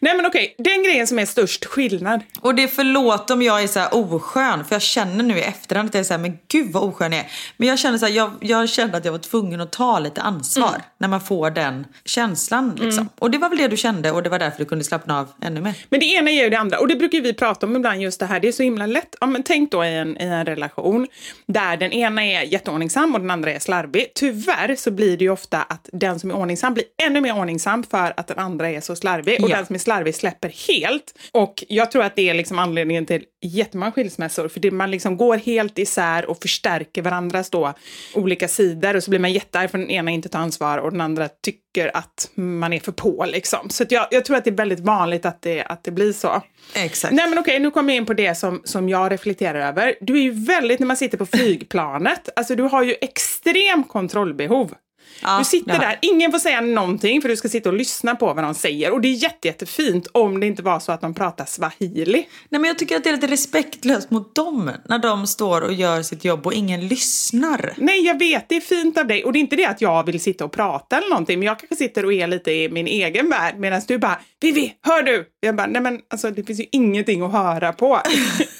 [0.00, 2.20] Nej men okej, den grejen som är störst skillnad.
[2.40, 5.42] Och det är förlåt om jag är så här oskön, för jag känner nu i
[5.42, 7.30] efterhand att jag är så här, men gud vad oskön jag är.
[7.56, 10.20] Men jag känner så här, jag, jag kände att jag var tvungen att ta lite
[10.20, 10.80] ansvar Mm.
[10.98, 12.74] när man får den känslan.
[12.80, 13.08] Liksom.
[13.18, 15.28] Och det var väl det du kände och det var därför du kunde slappna av
[15.42, 15.74] ännu mer.
[15.90, 16.78] Men det ena ger ju det andra.
[16.78, 18.40] Och det brukar vi prata om ibland, just det här.
[18.40, 19.16] Det är så himla lätt.
[19.20, 21.06] Ja, men tänk då i en, i en relation
[21.46, 24.12] där den ena är jätteordningsam och den andra är slarvig.
[24.14, 27.82] Tyvärr så blir det ju ofta att den som är ordningsam blir ännu mer ordningsam
[27.82, 29.42] för att den andra är så slarvig.
[29.44, 29.56] Och Ja.
[29.56, 31.14] den som är slarvig släpper helt.
[31.32, 34.48] Och jag tror att det är liksom anledningen till jättemånga skilsmässor.
[34.48, 37.74] För det, man liksom går helt isär och förstärker varandras då
[38.14, 38.96] olika sidor.
[38.96, 41.96] Och så blir man jättearg för den ena inte tar ansvar och den andra tycker
[41.96, 43.24] att man är för på.
[43.28, 43.70] Liksom.
[43.70, 46.42] Så jag, jag tror att det är väldigt vanligt att det, att det blir så.
[46.76, 47.14] Exakt.
[47.14, 49.94] Nej men okej, nu kommer jag in på det som, som jag reflekterar över.
[50.00, 54.74] Du är ju väldigt, när man sitter på flygplanet, alltså du har ju extrem kontrollbehov.
[55.22, 58.34] Ja, du sitter där, ingen får säga någonting för du ska sitta och lyssna på
[58.34, 58.92] vad de säger.
[58.92, 62.28] Och det är jätte, jättefint om det inte var så att de pratar swahili.
[62.48, 65.72] Nej, men jag tycker att det är lite respektlöst mot dem när de står och
[65.72, 67.74] gör sitt jobb och ingen lyssnar.
[67.76, 69.24] Nej, jag vet, det är fint av dig.
[69.24, 71.58] Och det är inte det att jag vill sitta och prata eller någonting, men jag
[71.58, 75.26] kanske sitter och är lite i min egen värld medan du bara Vivi, hör du?
[75.40, 78.00] Jag bara, nej men alltså det finns ju ingenting att höra på.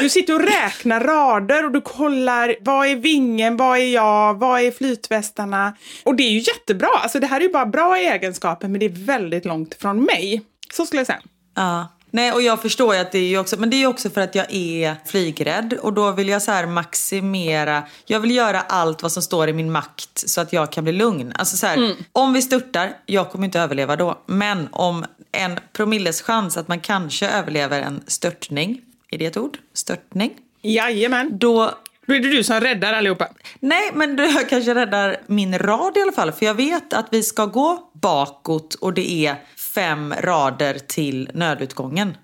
[0.00, 4.60] du sitter och räknar rader och du kollar, vad är vingen, vad är jag, vad
[4.60, 5.76] är flytvästarna?
[6.04, 8.86] Och det är ju jättebra, alltså det här är ju bara bra egenskaper, men det
[8.86, 10.42] är väldigt långt från mig.
[10.74, 11.20] Så skulle jag säga.
[11.54, 11.88] Ja.
[12.10, 14.10] Nej, och jag förstår ju att det är ju också, men det är ju också
[14.10, 18.60] för att jag är flygrädd och då vill jag så här maximera, jag vill göra
[18.60, 21.32] allt vad som står i min makt så att jag kan bli lugn.
[21.36, 26.22] Alltså så här, om vi störtar, jag kommer inte överleva då, men om en promilles
[26.22, 28.80] chans att man kanske överlever en störtning,
[29.14, 29.58] är det ett ord?
[29.72, 30.34] Störtning?
[30.62, 31.38] Jajamän.
[31.38, 31.74] Då
[32.06, 33.28] Då är det du som räddar allihopa.
[33.60, 36.32] Nej, men jag kanske räddar min rad i alla fall.
[36.32, 39.36] För jag vet att vi ska gå bakåt och det är
[39.74, 42.16] fem rader till nödutgången.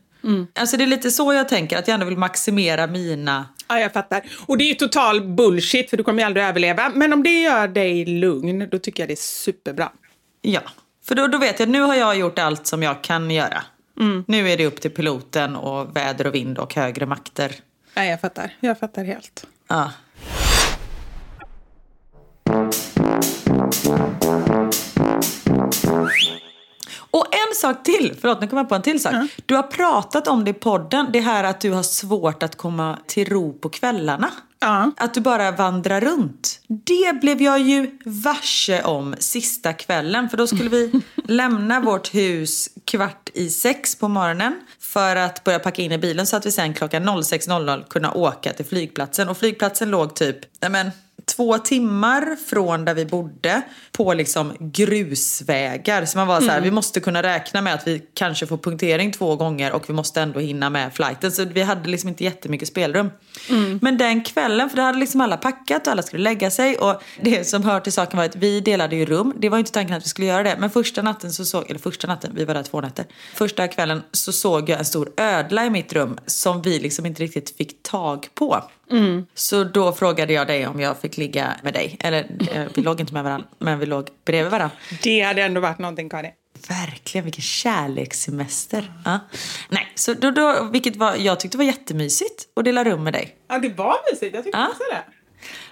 [0.54, 3.48] Alltså det är lite så jag tänker, att jag ändå vill maximera mina...
[3.68, 4.22] Ja, jag fattar.
[4.46, 6.92] Och det är ju total bullshit, för du kommer ju aldrig överleva.
[6.94, 9.92] Men om det gör dig lugn, då tycker jag det är superbra.
[10.42, 10.60] Ja,
[11.04, 13.62] för då, då vet jag, nu har jag gjort allt som jag kan göra.
[14.26, 17.54] Nu är det upp till piloten och väder och vind och högre makter.
[17.94, 18.52] Ja, jag fattar.
[18.60, 19.46] Jag fattar helt.
[19.68, 19.90] Ja.
[27.10, 29.14] Och en sak till, förlåt nu kommer jag på en till sak.
[29.46, 32.98] Du har pratat om det i podden, det här att du har svårt att komma
[33.06, 34.30] till ro på kvällarna.
[34.60, 34.92] Ja.
[34.96, 36.60] Att du bara vandrar runt.
[36.68, 40.28] Det blev jag ju varse om sista kvällen.
[40.28, 40.92] För då skulle vi
[41.24, 44.60] lämna vårt hus kvart i sex på morgonen.
[44.80, 48.52] För att börja packa in i bilen så att vi sen klockan 06.00 kunna åka
[48.52, 49.28] till flygplatsen.
[49.28, 50.90] Och flygplatsen låg typ, nej men
[51.24, 56.04] två timmar från där vi bodde på liksom grusvägar.
[56.04, 59.12] Så man var så här, vi måste kunna räkna med att vi kanske får punktering
[59.12, 61.32] två gånger och vi måste ändå hinna med flighten.
[61.32, 63.10] Så vi hade liksom inte jättemycket spelrum.
[63.80, 66.76] Men den kvällen, för då hade liksom alla packat och alla skulle lägga sig.
[66.76, 69.34] Och det som hör till saken var att vi delade ju rum.
[69.38, 70.56] Det var inte tanken att vi skulle göra det.
[70.58, 73.06] Men första natten så såg, eller första natten, vi var där två nätter.
[73.34, 77.22] Första kvällen så såg jag en stor ödla i mitt rum som vi liksom inte
[77.22, 78.64] riktigt fick tag på.
[79.34, 81.96] Så då frågade jag dig om jag fick ligga med dig.
[82.00, 84.76] Eller eh, vi låg inte med varandra, men vi låg bredvid varandra.
[85.02, 86.30] Det hade ändå varit någonting, Karin.
[86.68, 88.92] Verkligen, vilken kärlekssemester.
[89.04, 89.18] Ja.
[89.68, 93.36] Nej, så då, då, vilket var, jag tyckte var jättemysigt att dela rum med dig.
[93.48, 94.34] Ja, det var mysigt.
[94.34, 94.68] Jag tyckte Ja.
[94.68, 95.02] också det.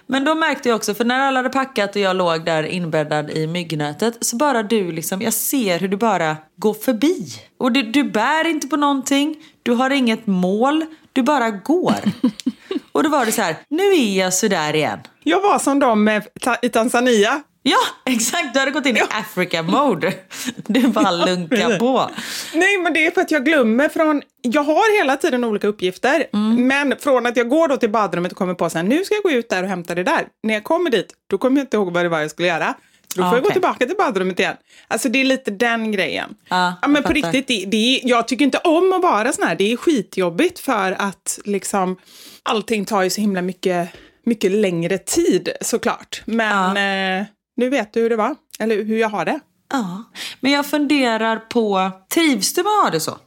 [0.07, 3.29] Men då märkte jag också, för när alla hade packat och jag låg där inbäddad
[3.31, 7.27] i myggnätet, så bara du liksom, jag ser hur du bara går förbi.
[7.57, 11.95] Och du, du bär inte på någonting, du har inget mål, du bara går.
[12.99, 14.99] och då var det så här, nu är jag sådär igen.
[15.23, 17.41] Jag var som de ta, i Tanzania.
[17.63, 17.77] Ja,
[18.13, 18.53] exakt.
[18.53, 20.13] Du hade gått in i Africa mode.
[20.67, 22.09] Du bara lunkar på.
[22.53, 24.21] Nej, men det är för att jag glömmer från...
[24.41, 28.37] Jag har hela tiden olika uppgifter, men från att jag går då till badrummet och
[28.37, 30.27] kommer på sen nu ska jag gå ut där och hämta det där.
[30.43, 32.73] När jag kommer dit, då kommer jag inte ihåg vad det var jag skulle göra.
[33.19, 33.53] Då får Ah, jag gå okej.
[33.53, 34.55] tillbaka till badrummet igen.
[34.87, 36.35] Alltså det är lite den grejen.
[36.49, 39.47] Ja, ja, men på riktigt, det, det är, jag tycker inte om att vara sån
[39.47, 39.55] här.
[39.55, 41.95] Det är skitjobbigt för att liksom
[42.43, 43.89] allting tar ju så himla mycket,
[44.25, 46.21] mycket längre tid såklart.
[46.25, 46.77] Men
[47.21, 49.39] eh, nu vet du hur det var, eller hur jag har det.
[49.71, 50.03] Ja,
[50.39, 53.17] men jag funderar på, trivs du med att ha det så?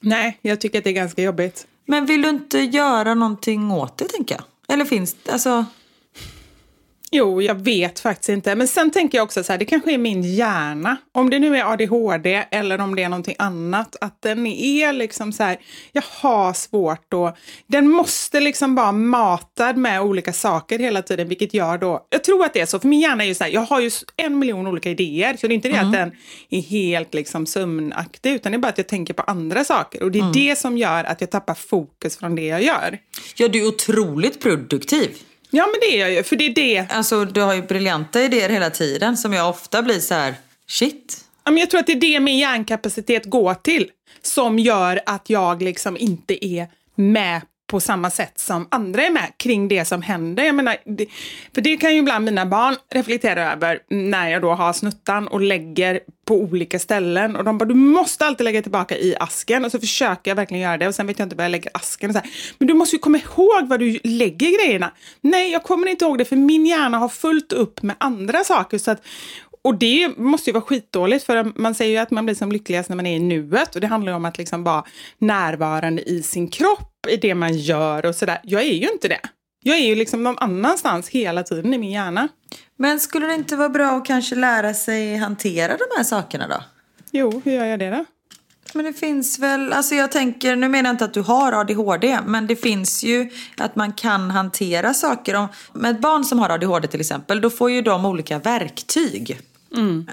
[0.00, 1.66] Nej, jag tycker att det är ganska jobbigt.
[1.86, 4.44] Men vill du inte göra någonting åt det, tänker jag?
[4.74, 5.64] Eller finns det, alltså...
[7.16, 8.54] Jo, jag vet faktiskt inte.
[8.54, 10.96] Men sen tänker jag också så här, det kanske är min hjärna.
[11.12, 13.96] Om det nu är ADHD eller om det är någonting annat.
[14.00, 15.58] Att den är liksom så här,
[15.92, 17.36] jag har svårt då.
[17.66, 22.44] Den måste liksom vara matad med olika saker hela tiden, vilket gör då, jag tror
[22.44, 24.38] att det är så, för min hjärna är ju så här, jag har ju en
[24.38, 25.36] miljon olika idéer.
[25.36, 26.12] Så det är inte det att den
[26.50, 30.02] är helt liksom sömnaktig, utan det är bara att jag tänker på andra saker.
[30.02, 32.98] Och det är det som gör att jag tappar fokus från det jag gör.
[33.36, 35.10] Ja, du är otroligt produktiv.
[35.50, 38.22] Ja, men det är jag ju, för det är det Alltså, du har ju briljanta
[38.22, 40.34] idéer hela tiden som jag ofta blir så här,
[40.68, 41.24] shit.
[41.44, 43.90] Ja, men jag tror att det är det min hjärnkapacitet går till
[44.22, 49.32] som gör att jag liksom inte är med på samma sätt som andra är med
[49.36, 50.44] kring det som händer.
[50.44, 51.06] Jag menar, det,
[51.54, 55.40] för det kan ju ibland mina barn reflektera över när jag då har snuttan och
[55.40, 57.36] lägger på olika ställen.
[57.36, 59.64] Och de bara, du måste alltid lägga tillbaka i asken.
[59.64, 61.70] Och så försöker jag verkligen göra det och sen vet jag inte var jag lägger
[61.74, 62.10] asken.
[62.10, 62.30] Och så här.
[62.58, 64.92] Men du måste ju komma ihåg var du lägger grejerna.
[65.20, 68.78] Nej, jag kommer inte ihåg det för min hjärna har fullt upp med andra saker.
[68.78, 69.02] Så att,
[69.66, 72.88] och det måste ju vara skitdåligt för man säger ju att man blir som lyckligast
[72.88, 74.84] när man är i nuet och det handlar ju om att liksom vara
[75.18, 78.40] närvarande i sin kropp, i det man gör och sådär.
[78.42, 79.20] Jag är ju inte det.
[79.62, 82.28] Jag är ju liksom någon annanstans hela tiden i min hjärna.
[82.78, 86.64] Men skulle det inte vara bra att kanske lära sig hantera de här sakerna då?
[87.10, 88.04] Jo, hur gör jag det då?
[88.74, 92.18] Men det finns väl, alltså jag tänker, nu menar jag inte att du har ADHD,
[92.26, 95.34] men det finns ju att man kan hantera saker.
[95.34, 99.40] Om, med ett barn som har ADHD till exempel, då får ju de olika verktyg.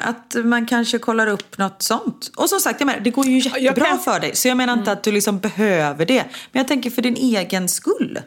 [0.03, 2.31] Att man kanske kollar upp något sånt.
[2.37, 4.35] Och som sagt, jag menar, det går ju jättebra kan- för dig.
[4.35, 6.23] Så jag menar inte att du liksom behöver det.
[6.51, 8.19] Men jag tänker för din egen skull.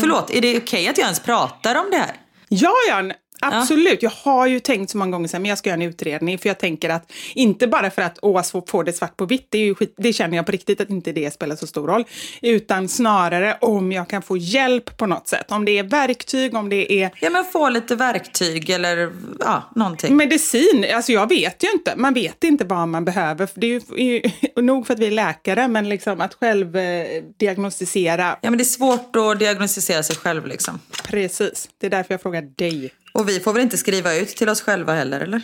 [0.00, 2.12] Förlåt, är det okej att jag ens pratar om det här?
[2.48, 4.02] Ja, Jan, absolut.
[4.02, 6.38] Jag har ju tänkt så många gånger sen, men jag ska göra en utredning.
[6.38, 9.46] För jag tänker att, inte bara för att åh, så få det svart på vitt,
[9.50, 11.86] det, är ju skit, det känner jag på riktigt att inte det spelar så stor
[11.86, 12.04] roll.
[12.42, 15.52] Utan snarare om jag kan få hjälp på något sätt.
[15.52, 20.16] Om det är verktyg, om det är Ja men få lite verktyg eller ja, någonting.
[20.16, 21.94] Medicin, alltså jag vet ju inte.
[21.96, 23.46] Man vet inte vad man behöver.
[23.46, 24.22] För Det är ju,
[24.56, 28.36] är nog för att vi är läkare, men liksom att själv eh, diagnostisera.
[28.40, 30.80] Ja men det är svårt att diagnostisera sig själv liksom.
[31.04, 32.90] Precis, det är därför jag frågar dig.
[33.18, 35.42] Och vi får väl inte skriva ut till oss själva heller eller?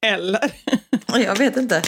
[0.06, 0.52] Eller?
[1.06, 1.82] Jag vet inte.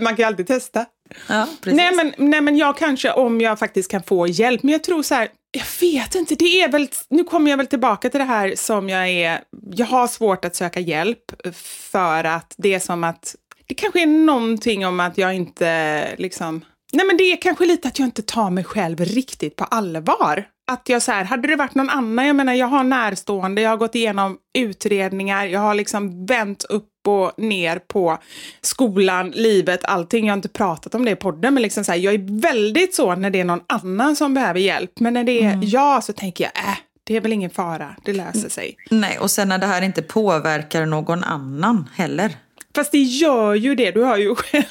[0.00, 0.86] Man kan ju alltid testa.
[1.28, 1.48] Ja.
[1.64, 5.02] Nej men, nej men jag kanske, om jag faktiskt kan få hjälp, men jag tror
[5.02, 8.24] så här, jag vet inte, det är väl, nu kommer jag väl tillbaka till det
[8.24, 9.40] här som jag är,
[9.72, 11.54] jag har svårt att söka hjälp
[11.90, 16.64] för att det är som att, det kanske är någonting om att jag inte liksom,
[16.92, 20.44] nej men det är kanske lite att jag inte tar mig själv riktigt på allvar.
[20.72, 23.70] Att jag så här, hade det varit någon annan, jag menar jag har närstående, jag
[23.70, 28.18] har gått igenom utredningar, jag har liksom vänt upp och ner på
[28.60, 30.26] skolan, livet, allting.
[30.26, 32.94] Jag har inte pratat om det i podden, men liksom så här, jag är väldigt
[32.94, 35.00] så när det är någon annan som behöver hjälp.
[35.00, 38.12] Men när det är jag så tänker jag, äh, det är väl ingen fara, det
[38.12, 38.76] löser sig.
[38.90, 42.36] Nej, och sen när det här inte påverkar någon annan heller.
[42.74, 44.64] Fast det gör ju det, du har ju själv,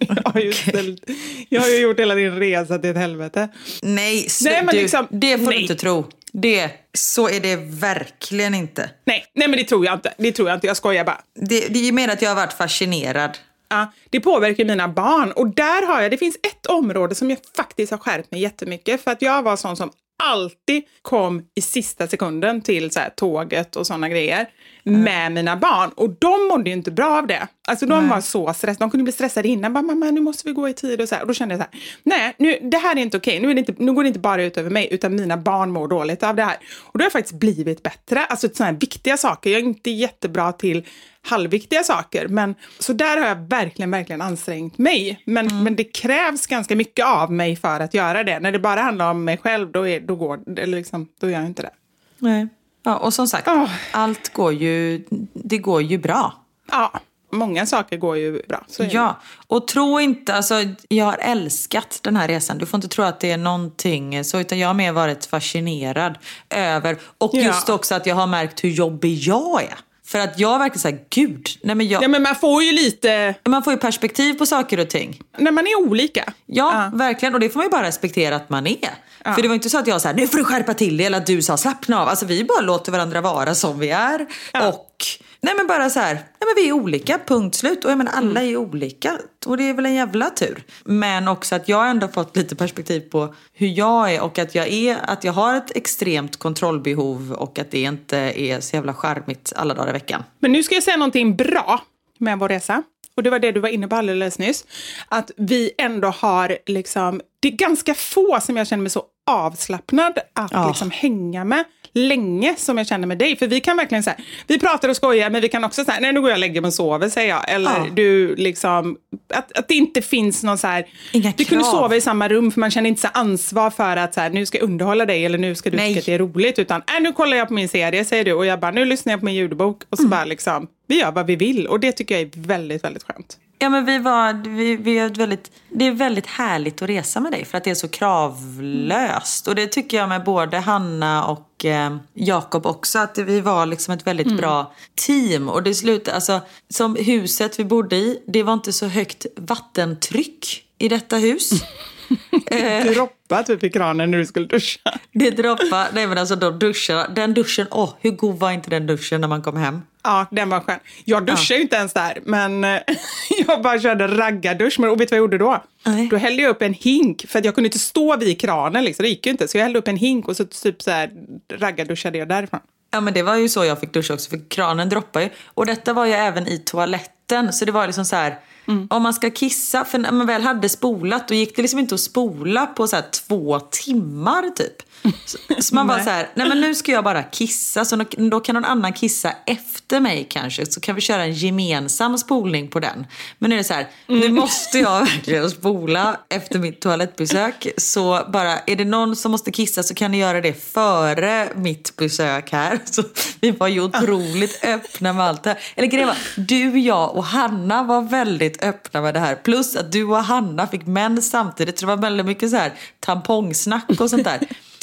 [0.00, 1.04] jag har ju, ställt,
[1.48, 3.48] jag har ju gjort hela din resa till ett helvete.
[3.82, 5.56] Nej, Nej, men du, liksom- det får nej.
[5.56, 6.04] du inte tro.
[6.32, 8.90] Det, så är det verkligen inte.
[9.04, 11.20] Nej, nej men det tror jag inte, det tror jag inte, jag skojar bara.
[11.34, 13.38] Det, det är mer att jag har varit fascinerad.
[13.68, 15.32] Ja, det påverkar mina barn.
[15.32, 19.04] Och där har jag, det finns ett område som jag faktiskt har skärpt mig jättemycket.
[19.04, 19.90] För att jag var sån som
[20.22, 24.46] alltid kom i sista sekunden till så här, tåget och såna grejer
[24.84, 25.90] med mina barn.
[25.94, 27.48] Och de mådde ju inte bra av det.
[27.68, 28.84] Alltså de var så stressade.
[28.84, 29.72] De kunde bli stressade innan.
[29.72, 31.22] Bara, mamma, nu måste vi gå i tid och så här.
[31.22, 33.40] Och då kände jag så här, nej, nu, det här är inte okej.
[33.40, 35.70] Nu, är det inte, nu går det inte bara ut över mig, utan mina barn
[35.70, 36.56] mår dåligt av det här.
[36.80, 38.24] Och då har jag faktiskt blivit bättre.
[38.24, 39.50] Alltså sådana här viktiga saker.
[39.50, 40.86] Jag är inte jättebra till
[41.22, 42.28] halvviktiga saker.
[42.28, 45.22] Men, så där har jag verkligen, verkligen ansträngt mig.
[45.24, 48.40] Men, men det krävs ganska mycket av mig för att göra det.
[48.40, 51.38] När det bara handlar om mig själv, då, är, då, går, eller liksom, då gör
[51.38, 51.70] jag inte det.
[52.18, 52.48] Nej.
[52.82, 53.70] Ja, och som sagt, Åh.
[53.92, 56.32] allt går ju, det går ju bra.
[56.70, 56.92] Ja,
[57.32, 58.64] många saker går ju bra.
[58.78, 60.54] Ja, och tro inte, alltså
[60.88, 62.58] jag har älskat den här resan.
[62.58, 66.18] Du får inte tro att det är någonting så, utan jag har mer varit fascinerad
[66.50, 67.40] över, och Ja.
[67.42, 69.74] just också att jag har märkt hur jobbig jag är.
[70.06, 73.34] För att jag verkar säga gud, nej men jag, Ja, men man får ju lite,
[73.48, 75.20] man får ju perspektiv på saker och ting.
[75.38, 76.32] när man är olika.
[76.46, 77.34] Ja, verkligen.
[77.34, 78.90] Och det får man ju bara respektera att man är.
[79.24, 81.18] För det var inte så att jag sa nu får du skärpa till dig eller
[81.18, 82.08] att du sa slappna av.
[82.08, 84.26] Alltså vi bara låter varandra vara som vi är.
[84.68, 84.96] Och
[85.40, 87.84] nej men bara så här, nej men vi är olika, punkt slut.
[87.84, 89.18] Och jag menar alla är olika.
[89.46, 90.62] Och det är väl en jävla tur.
[90.84, 94.68] Men också att jag ändå fått lite perspektiv på hur jag är och att jag
[94.68, 99.52] är, att jag har ett extremt kontrollbehov och att det inte är så jävla charmigt
[99.56, 100.24] alla dagar i veckan.
[100.38, 101.80] Men nu ska jag säga någonting bra
[102.18, 102.82] med vår resa.
[103.16, 104.64] Och det var det du var inne på alldeles nyss.
[105.08, 110.18] Att vi ändå har liksom, det är ganska få som jag känner mig så avslappnad
[110.34, 110.68] att Ja.
[110.68, 111.64] liksom hänga med.
[111.92, 113.36] länge som jag känner med dig.
[113.36, 114.16] För vi kan verkligen säga,
[114.46, 116.60] vi pratar och skojar men vi kan också säga, nej nu går jag och lägger
[116.60, 117.50] mig och sover säger jag.
[117.50, 117.86] Eller Ja.
[117.94, 118.96] du liksom,
[119.34, 121.72] att, att det inte finns någon så här, Inga du kunde krav.
[121.72, 124.46] sova i samma rum för man känner inte så ansvar för att så här, nu
[124.46, 125.88] ska jag underhålla dig eller nu ska du Nej.
[125.88, 126.58] tycka att det är roligt.
[126.58, 129.12] Utan, äh, nu kollar jag på min serie säger du och jag bara, nu lyssnar
[129.12, 130.10] jag på min ljudbok och så Mm.
[130.10, 131.66] bara liksom, vi gör vad vi vill.
[131.66, 133.38] Och det tycker jag är väldigt, väldigt skönt.
[133.58, 137.32] Ja, men vi var, vi, vi är väldigt, det är väldigt härligt att resa med
[137.32, 139.48] dig för att det är så kravlöst.
[139.48, 143.94] Och det tycker jag med både Hanna och eh, Jakob också, att vi var liksom
[143.94, 144.72] ett väldigt bra
[145.06, 145.48] team.
[145.48, 150.64] Och det slutade, alltså, som huset vi bodde i, det var inte så högt vattentryck
[150.78, 151.50] i detta hus.
[152.94, 154.98] Droppa typ i kranen när du skulle duscha.
[155.12, 158.86] Det droppade, nej men alltså de duscharna, den duschen, åh hur god var inte den
[158.86, 159.82] duschen när man kom hem?
[160.02, 160.78] Ja, den var skön.
[161.04, 162.80] Jag duschade ju inte ens där, men eh,
[163.46, 164.80] jag bara körde raggardusch.
[164.80, 165.64] Men och vet du vad jag gjorde då?
[165.86, 166.08] Nej.
[166.08, 168.84] Då hällde jag upp en hink, för att jag kunde inte stå vid kranen.
[168.84, 169.02] Liksom.
[169.02, 169.48] Det gick ju inte.
[169.48, 171.10] Så jag hällde upp en hink och så typ så här
[171.52, 172.60] raggarduschade jag därifrån.
[172.90, 175.28] Ja men det var ju så jag fick duscha också för kranen droppar ju.
[175.44, 178.38] Och detta var ju även i toaletten så det var liksom så här.
[178.70, 178.86] Mm.
[178.90, 181.94] Om man ska kissa, för när man väl hade spolat då gick det liksom inte
[181.94, 184.82] att spola på så här två timmar typ.
[185.24, 188.40] Så, så man bara så här, nej men nu ska jag bara kissa så då-
[188.40, 192.80] kan någon annan kissa efter mig kanske så kan vi köra en gemensam spolning på
[192.80, 193.06] den.
[193.38, 198.20] Men nu är det så här, nu måste jag verkligen spola efter mitt toalettbesök så
[198.32, 202.52] bara är det någon som måste kissa så kan ni göra det före mitt besök
[202.52, 202.78] här.
[202.84, 203.02] Så
[203.40, 205.58] vi var ju otroligt öppna med allt det här.
[205.76, 209.34] Eller grejen var, du, jag och Hanna var väldigt öppna med det här.
[209.34, 211.78] Plus att du och Hanna fick män samtidigt.
[211.78, 214.40] Så det var väldigt mycket så här tampongsnack och sånt där.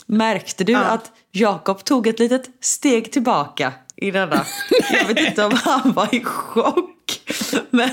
[0.08, 4.45] Märkte du att Jakob tog ett litet steg tillbaka i denna?
[4.91, 6.97] Jag vet inte om han var i chock.
[7.70, 7.89] Men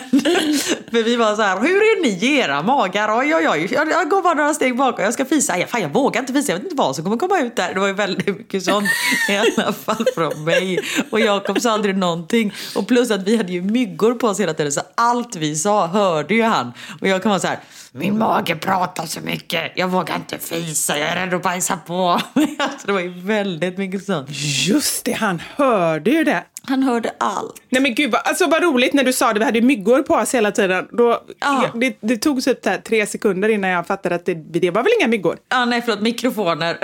[0.90, 3.18] för vi var så här, hur är ni i era magar?
[3.18, 3.68] Oj, oj, oj.
[3.72, 5.58] Jag, jag går bara några steg bakom, jag ska fisa.
[5.58, 7.74] Ja, fan, jag vågar inte fisa, jag vet inte vad som kommer komma ut där.
[7.74, 8.88] Det var ju väldigt mycket sånt
[9.28, 10.80] i alla fall från mig.
[11.10, 12.54] Och Jakob sa aldrig någonting.
[12.76, 15.86] Och plus att vi hade ju myggor på oss hela tiden så allt vi sa
[15.86, 16.72] hörde ju han.
[17.00, 17.58] Och jag kan vara så här,
[17.92, 19.72] min mage pratar så mycket.
[19.74, 22.56] Jag vågar inte fisa, jag är rädd att bajsa på mig.
[22.64, 24.28] Alltså, det var ju väldigt mycket sånt.
[24.66, 26.44] Just det, han hörde ju det.
[26.66, 27.62] Han hörde allt.
[27.68, 30.14] Nej men gud, vad, alltså vad roligt när du sa det, vi hade myggor på
[30.14, 30.88] oss hela tiden.
[30.92, 31.70] Då, Ja.
[31.74, 34.82] det, det tog typ så här tre sekunder innan jag fattade att det, det var
[34.82, 35.38] väl inga myggor?
[35.48, 36.78] Ja, nej förlåt, mikrofoner.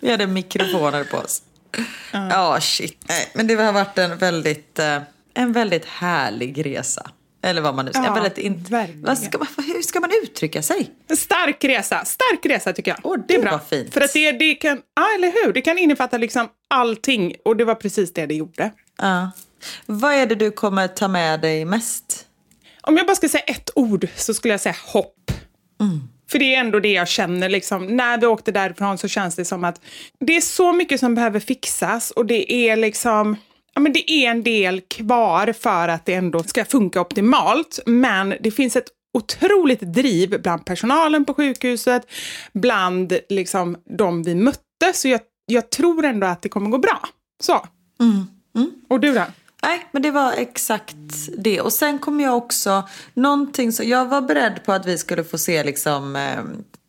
[0.00, 1.42] Vi hade mikrofoner på oss.
[2.12, 3.04] Ja, shit.
[3.08, 4.98] Nej, men det har varit en väldigt, eh,
[5.34, 7.10] en väldigt härlig resa.
[7.42, 8.04] Eller vad man nu ska...
[8.04, 8.66] Ja, väldigt in,
[9.02, 10.90] vad ska man, hur ska man uttrycka sig?
[11.08, 13.00] En stark resa, stark resa tycker jag.
[13.02, 13.50] Åh, det är bra.
[13.50, 13.94] var fint.
[13.94, 17.64] För att det, det kan, ja eller hur, det kan innefatta liksom allting och det
[17.64, 18.70] var precis det det gjorde.
[18.98, 19.30] Ja.
[19.86, 22.26] Vad är det du kommer ta med dig mest?
[22.82, 25.16] Om jag bara ska säga ett ord så skulle jag säga hopp.
[26.30, 27.48] För det är ändå det jag känner.
[27.48, 27.86] Liksom.
[27.96, 29.80] När vi åkte därifrån så känns det som att
[30.20, 33.36] det är så mycket som behöver fixas och det är liksom
[33.80, 37.78] Ja, men det är en del kvar för att det ändå ska funka optimalt.
[37.86, 42.06] Men det finns ett otroligt driv bland personalen på sjukhuset,
[42.52, 44.92] bland liksom, de vi mötte.
[44.94, 47.00] Så jag, jag tror ändå att det kommer gå bra.
[47.42, 47.66] Så.
[48.88, 49.24] Och du då?
[49.62, 50.96] Nej, men det var exakt
[51.38, 51.60] det.
[51.60, 55.38] Och sen kom jag också, någonting så, jag var beredd på att vi skulle få
[55.38, 56.42] se liksom eh,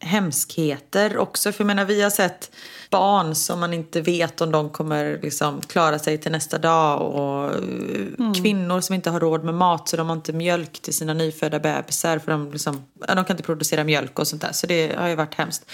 [0.07, 1.51] hemskheter också.
[1.51, 2.51] För jag menar, vi har sett
[2.91, 7.01] barn som man inte vet om de kommer liksom klara sig till nästa dag.
[7.01, 10.93] Och eh, kvinnor som inte har råd med mat så de har inte mjölk till
[10.93, 12.19] sina nyfödda bebisar.
[12.19, 14.51] För de, liksom, de kan inte producera mjölk och sånt där.
[14.51, 15.71] Så det har ju varit hemskt.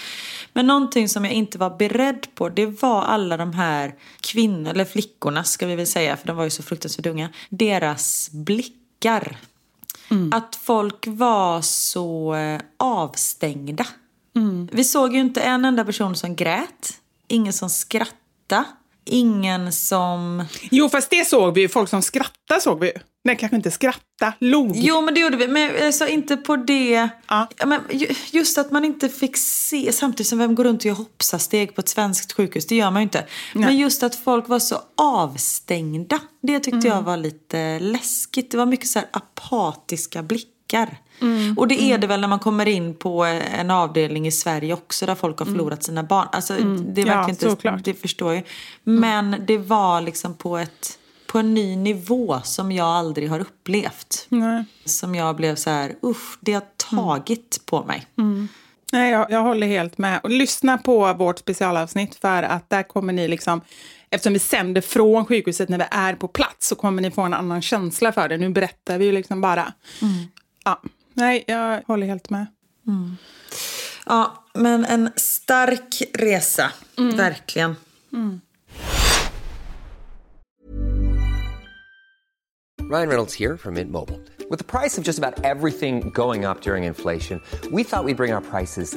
[0.52, 4.84] Men någonting som jag inte var beredd på det var alla de här kvinnorna, eller
[4.84, 6.16] flickorna ska vi väl säga.
[6.16, 7.28] För de var ju så fruktansvärt unga.
[7.48, 9.38] Deras blickar.
[10.32, 13.86] Att folk var så eh, avstängda.
[14.72, 17.00] Vi såg ju inte en enda person som grät.
[17.28, 18.64] Ingen som skrattade.
[19.10, 20.44] Ingen som...
[20.70, 21.68] Jo, fast det såg vi ju.
[21.68, 22.92] Folk som skrattade såg vi ju.
[23.24, 24.72] Nej, kanske inte skratta, log.
[24.76, 25.48] Jo, men det gjorde vi.
[25.48, 27.08] Men alltså inte på det...
[27.28, 27.48] Ja.
[27.66, 30.94] Men ju- just att man inte fick se, samtidigt som vem går runt och gör
[30.94, 33.26] hoppsasteg på ett svenskt sjukhus, det gör man ju inte.
[33.54, 38.50] Men just att folk var så avstängda, det tyckte jag var lite läskigt.
[38.50, 40.96] Det var mycket så här apatiska blickar.
[41.56, 45.06] Och det är det väl när man kommer in på en avdelning i Sverige också
[45.06, 46.28] där folk har förlorat sina barn.
[46.32, 47.84] Alltså, det är Ja, verkligen inte, såklart.
[47.84, 48.42] det förstår jag.
[48.84, 54.26] Men det var liksom på, ett, på en ny nivå som jag aldrig har upplevt.
[54.28, 54.64] Nej.
[54.84, 58.06] Som jag blev så här, usch, det har tagit på mig.
[58.92, 60.20] Nej, jag, jag håller helt med.
[60.22, 63.60] Och lyssna på vårt specialavsnitt för att där kommer ni liksom
[64.10, 67.34] Eftersom vi sänder från sjukhuset när vi är på plats så kommer ni få en
[67.34, 68.36] annan känsla för det.
[68.36, 69.72] Nu berättar vi ju liksom bara.
[70.64, 70.82] Ja,
[71.18, 72.46] nej, jag håller helt med.
[74.06, 76.72] Ja, men en stark resa.
[76.96, 77.76] Verkligen.
[82.90, 84.18] Ryan Reynolds here from Mint Mobile.
[84.50, 87.40] With the price of just about everything going up during inflation,
[87.70, 88.96] we thought we'd bring our prices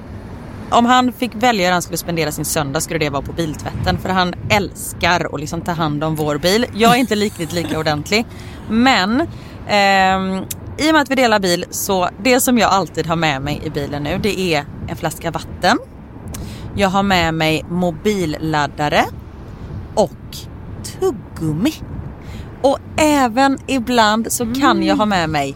[0.71, 3.97] om han fick välja hur han skulle spendera sin söndag skulle det vara på biltvätten
[3.97, 6.65] för han älskar att liksom ta hand om vår bil.
[6.75, 8.25] Jag är inte riktigt lika ordentlig
[8.69, 9.21] men
[9.67, 10.43] eh,
[10.77, 13.61] i och med att vi delar bil så det som jag alltid har med mig
[13.63, 15.77] i bilen nu det är en flaska vatten.
[16.75, 19.05] Jag har med mig mobilladdare
[19.95, 20.37] och
[20.83, 21.73] tuggummi.
[22.61, 25.55] Och även ibland så kan jag ha med mig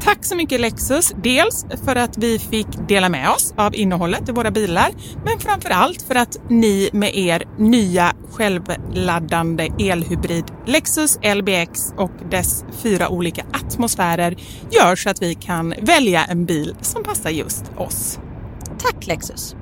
[0.00, 4.32] Tack så mycket Lexus, dels för att vi fick dela med oss av innehållet i
[4.32, 4.90] våra bilar,
[5.24, 12.64] men framför allt för att ni med er nya självladdande elhybrid Lexus LBX och dess
[12.82, 14.36] fyra olika atmosfärer
[14.70, 18.18] gör så att vi kan välja en bil som passar just oss.
[18.78, 19.54] Tack Lexus!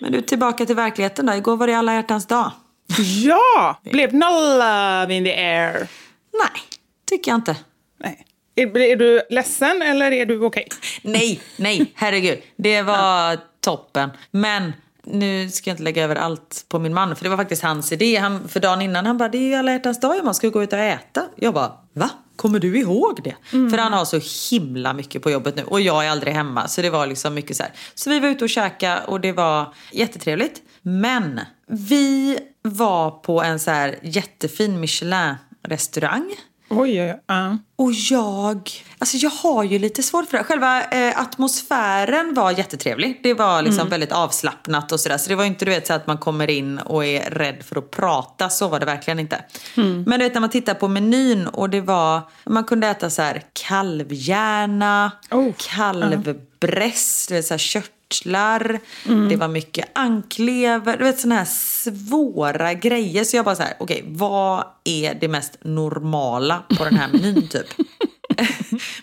[0.00, 1.34] Men du, tillbaka till verkligheten då.
[1.34, 2.50] Igår var det alla hjärtans dag.
[2.96, 3.80] Ja!
[3.82, 5.88] Blev no love in the air?
[6.32, 6.62] Nej,
[7.10, 7.56] tycker jag inte.
[7.98, 8.24] Nej.
[8.54, 10.68] Är, är du ledsen eller är du okej?
[10.70, 11.12] Okay?
[11.12, 12.38] Nej, nej, herregud.
[12.56, 13.36] Det var ja.
[13.60, 14.10] toppen.
[14.30, 14.72] Men
[15.04, 17.92] nu ska jag inte lägga över allt på min man, för det var faktiskt hans
[17.92, 18.16] idé.
[18.16, 20.62] Han, för dagen innan han bara, det är ju alla hjärtans dag, man ska gå
[20.62, 21.24] ut och äta.
[21.36, 22.10] Jag bara, va?
[22.36, 23.34] Kommer du ihåg det?
[23.52, 23.70] Mm.
[23.70, 24.20] För han har så
[24.50, 26.68] himla mycket på jobbet nu och jag är aldrig hemma.
[26.68, 27.72] Så det var liksom mycket så här.
[27.94, 30.62] Så vi var ute och käkade och det var jättetrevligt.
[30.88, 36.34] Men vi var på en så här jättefin Michelin-restaurang.
[36.70, 37.54] Oj, oj, uh.
[37.76, 40.44] Och jag, alltså jag har ju lite svårt för det.
[40.44, 43.20] Själva eh, atmosfären var jättetrevlig.
[43.22, 43.90] Det var liksom mm.
[43.90, 45.18] väldigt avslappnat och sådär.
[45.18, 47.78] Så det var inte du vet så att man kommer in och är rädd för
[47.78, 48.48] att prata.
[48.48, 49.44] Så var det verkligen inte.
[49.76, 50.04] Mm.
[50.06, 53.22] Men du vet när man tittar på menyn och det var, man kunde äta så
[53.22, 55.52] här kalvhjärna, oh.
[55.56, 57.40] kalvbräss, uh.
[57.40, 59.28] så här kött körtlar, mm.
[59.28, 63.24] det var mycket anklever, du vet sådana här svåra grejer.
[63.24, 67.08] Så jag bara så här, okej, okay, vad är det mest normala på den här
[67.08, 67.66] menyn typ?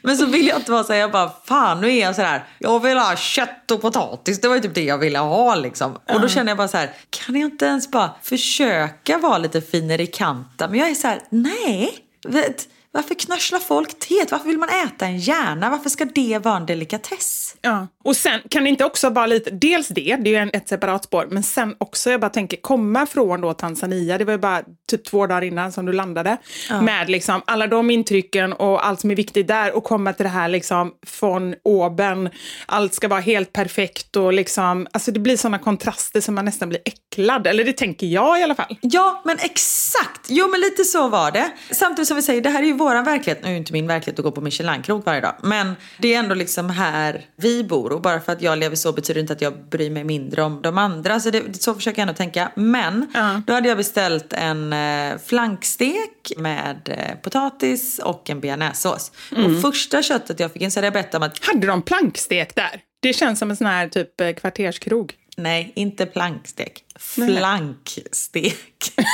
[0.02, 2.22] Men så vill jag inte vara så här, jag bara fan nu är jag så
[2.22, 5.56] här, jag vill ha kött och potatis, det var ju typ det jag ville ha
[5.56, 5.98] liksom.
[6.14, 9.62] Och då känner jag bara så här, kan jag inte ens bara försöka vara lite
[9.62, 10.72] finare i kanten?
[10.72, 12.00] Men jag är så här, nej.
[12.28, 14.32] Vet, varför knörslar folk teet?
[14.32, 15.70] Varför vill man äta en hjärna?
[15.70, 17.56] Varför ska det vara en delikatess?
[17.62, 17.88] Ja.
[18.04, 21.04] Och sen kan det inte också vara lite, dels det, det är ju ett separat
[21.04, 24.64] spår, men sen också, jag bara tänker komma från då Tanzania, det var ju bara
[24.90, 26.38] typ två dagar innan som du landade,
[26.70, 26.82] ja.
[26.82, 30.30] med liksom alla de intrycken och allt som är viktigt där och komma till det
[30.30, 32.30] här liksom från oben,
[32.66, 36.70] allt ska vara helt perfekt och liksom, alltså det blir sådana kontraster som man nästan
[36.70, 38.78] blir äcklad, eller det tänker jag i alla fall.
[38.82, 40.26] Ja, men exakt!
[40.28, 41.52] Jo, men lite så var det.
[41.72, 43.88] Samtidigt som vi säger, det här är ju vår verklighet, nu är ju inte min
[43.88, 47.92] verklighet att gå på Michelin-krog varje dag, men det är ändå liksom här vi bor
[47.92, 50.44] och bara för att jag lever så betyder det inte att jag bryr mig mindre
[50.44, 51.20] om de andra.
[51.20, 52.52] Så, det, så försöker jag ändå tänka.
[52.56, 53.40] Men uh.
[53.48, 59.12] då hade jag beställt en eh, flankstek med eh, potatis och en bearnaisesås.
[59.36, 59.56] Mm.
[59.56, 61.46] Och första köttet jag fick in så hade jag bett om att...
[61.46, 62.82] Hade de plankstek där?
[63.02, 65.14] Det känns som en sån här typ eh, kvarterskrog.
[65.38, 66.84] Nej, inte plankstek.
[67.00, 68.56] Flankstek.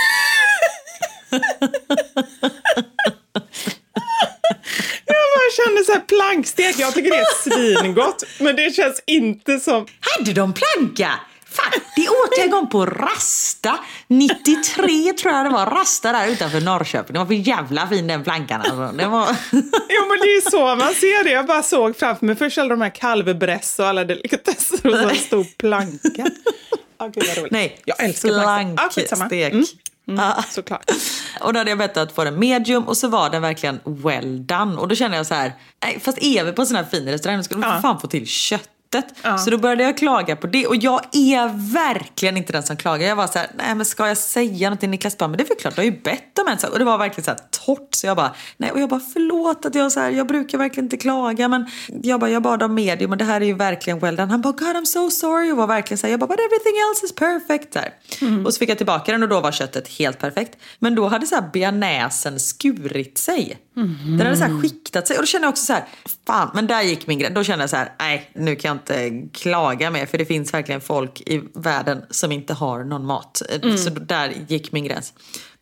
[5.05, 8.23] Jag bara känner så här plankstek, jag tycker det är svingott.
[8.39, 9.87] Men det känns inte som...
[9.99, 11.19] Hade de planka?
[11.51, 13.79] Fan, det åt jag en gång på Rasta.
[14.07, 15.65] 93 tror jag det var.
[15.65, 17.13] Rasta där utanför Norrköping.
[17.13, 18.97] Det var för jävla fin den plankan alltså.
[18.97, 19.27] Det var...
[19.89, 21.31] jo men det är så man ser det.
[21.31, 25.09] Jag bara såg framför mig först alla de här kalvbräss och alla delikatesser och så
[25.09, 26.27] en stor planka.
[26.99, 27.51] Oh, gud vad roligt.
[27.51, 29.13] Nej, jag älskar plankstek.
[29.13, 29.65] Ah, mm.
[30.11, 30.43] Mm, ah.
[30.49, 30.91] Såklart.
[31.41, 34.45] Och då hade jag bett att få den medium och så var den verkligen well
[34.47, 34.75] done.
[34.75, 35.53] Och då kände jag så här,
[35.83, 37.81] nej, fast är vi på en sån här fin restaurang då ska de ja.
[37.81, 39.15] fan få till kött köttet.
[39.39, 40.67] Så då började jag klaga på det.
[40.67, 43.07] Och jag är verkligen inte den som klagar.
[43.07, 44.91] Jag var så här, nej men ska jag säga någonting?
[44.91, 46.71] Niklas bara, men det är väl klart, du har ju bett om en sak.
[46.71, 47.95] Och det var verkligen så här torrt.
[47.95, 48.71] Så jag bara, nej.
[48.71, 51.47] Och jag bara, förlåt att jag så här, jag brukar verkligen inte klaga.
[51.47, 51.65] Men
[52.03, 54.31] jag bara, jag bad om medium och det här är ju verkligen well done.
[54.31, 55.51] Han bara, God I'm so sorry.
[55.51, 57.75] Och var verkligen så här, jag bara, but everything else is perfect.
[57.75, 57.93] Här.
[58.45, 60.57] Och så fick jag tillbaka den och då var köttet helt perfekt.
[60.79, 63.57] Men då hade så här bearnaisen skurit sig.
[64.17, 65.17] Den hade så här skiktat sig.
[65.17, 65.85] Och då kände jag också så här,
[66.27, 67.35] fan, men där gick min gräns.
[67.35, 70.05] Då kände jag så här, nej, nu kan jag inte klaga mer.
[70.05, 73.41] För det finns verkligen folk i världen som inte har någon mat.
[73.63, 73.77] Mm.
[73.77, 75.13] Så där gick min gräns.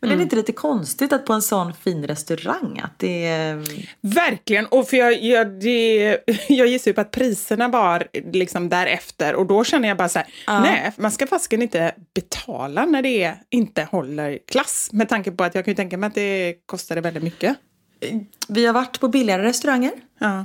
[0.02, 3.56] Men är det inte lite konstigt att på en sån fin restaurang att det.
[4.02, 6.18] Verkligen, och för jag, jag, det,
[6.50, 10.20] jag gissar ju på att priserna var liksom därefter och då känner jag bara så
[10.20, 10.28] här,
[10.62, 14.90] nej, man ska fasken inte betala när det inte håller klass.
[14.94, 17.58] Med tanke på att jag kan ju tänka mig att det kostade väldigt mycket.
[18.48, 19.92] Vi har varit på billigare restauranger.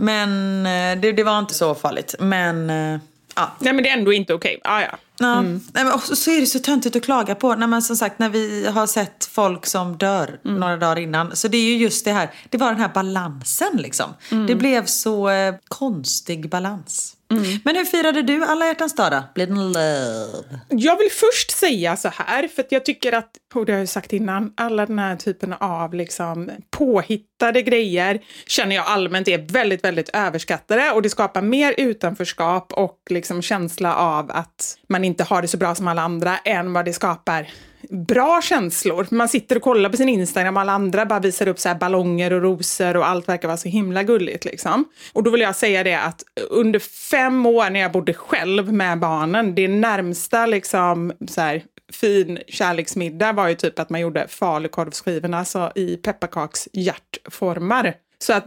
[0.00, 2.14] Men eh, det, det var inte så farligt.
[2.20, 2.70] Men...
[2.70, 3.00] eh,
[3.36, 3.50] Ja.
[3.58, 4.60] Nej men det är ändå inte okej.
[4.64, 4.96] Ah, ja.
[5.18, 5.42] Ja.
[5.42, 7.54] Nej, men också, så är det så töntigt att klaga på.
[7.54, 11.36] När man som sagt, när vi har sett folk som dör några dagar innan.
[11.36, 14.14] Så det är ju just det här, det var den här balansen liksom.
[14.48, 17.16] Det blev så eh, konstig balans.
[17.38, 17.60] Mm.
[17.64, 19.22] Men hur firade du alla hjärtans dag då?
[19.34, 20.60] Blev det love?
[20.68, 23.88] Jag vill först säga så här, för att jag tycker att, och det har jag
[23.88, 29.84] sagt innan, alla den här typen av liksom påhittade grejer känner jag allmänt är väldigt,
[29.84, 35.42] väldigt överskattade och det skapar mer utanförskap och liksom känsla av att man inte har
[35.42, 37.48] det så bra som alla andra än vad det skapar
[37.90, 39.06] bra känslor.
[39.10, 41.76] Man sitter och kollar på sin Instagram och alla andra bara visar upp så här
[41.76, 44.44] ballonger och rosor och allt verkar vara så himla gulligt.
[44.44, 44.84] Liksom.
[45.12, 46.78] Och då vill jag säga det att under
[47.10, 51.62] fem år när jag bodde själv med barnen, det närmsta liksom så här,
[51.92, 57.94] fin kärleksmiddag var ju typ att man gjorde falukorvsskivorna alltså i pepparkakshjärtformar.
[58.24, 58.44] Så att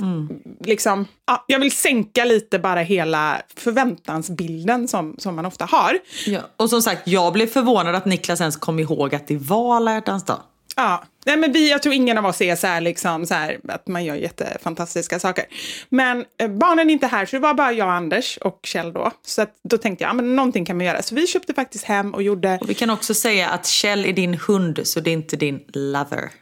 [0.60, 6.00] liksom, ja, jag vill sänka lite bara hela förväntansbilden som, som man ofta har.
[6.26, 6.42] Ja.
[6.58, 9.94] Och som sagt, jag blev förvånad att Niklas ens kom ihåg att det var alla
[9.94, 10.40] hjärtans dag.
[10.80, 13.60] Ja, nej men vi, jag tror ingen av oss är så här, liksom, så här
[13.68, 15.46] att man gör jättefantastiska saker.
[15.90, 19.12] Men eh, barnen är inte här, så det var bara jag, Anders och Kjell då.
[19.26, 21.02] Så att, då tänkte jag, ja, men någonting kan man göra.
[21.02, 22.58] Så vi köpte faktiskt hem och gjorde...
[22.62, 25.60] Och vi kan också säga att Kjell är din hund, så det är inte din
[25.68, 26.32] lover.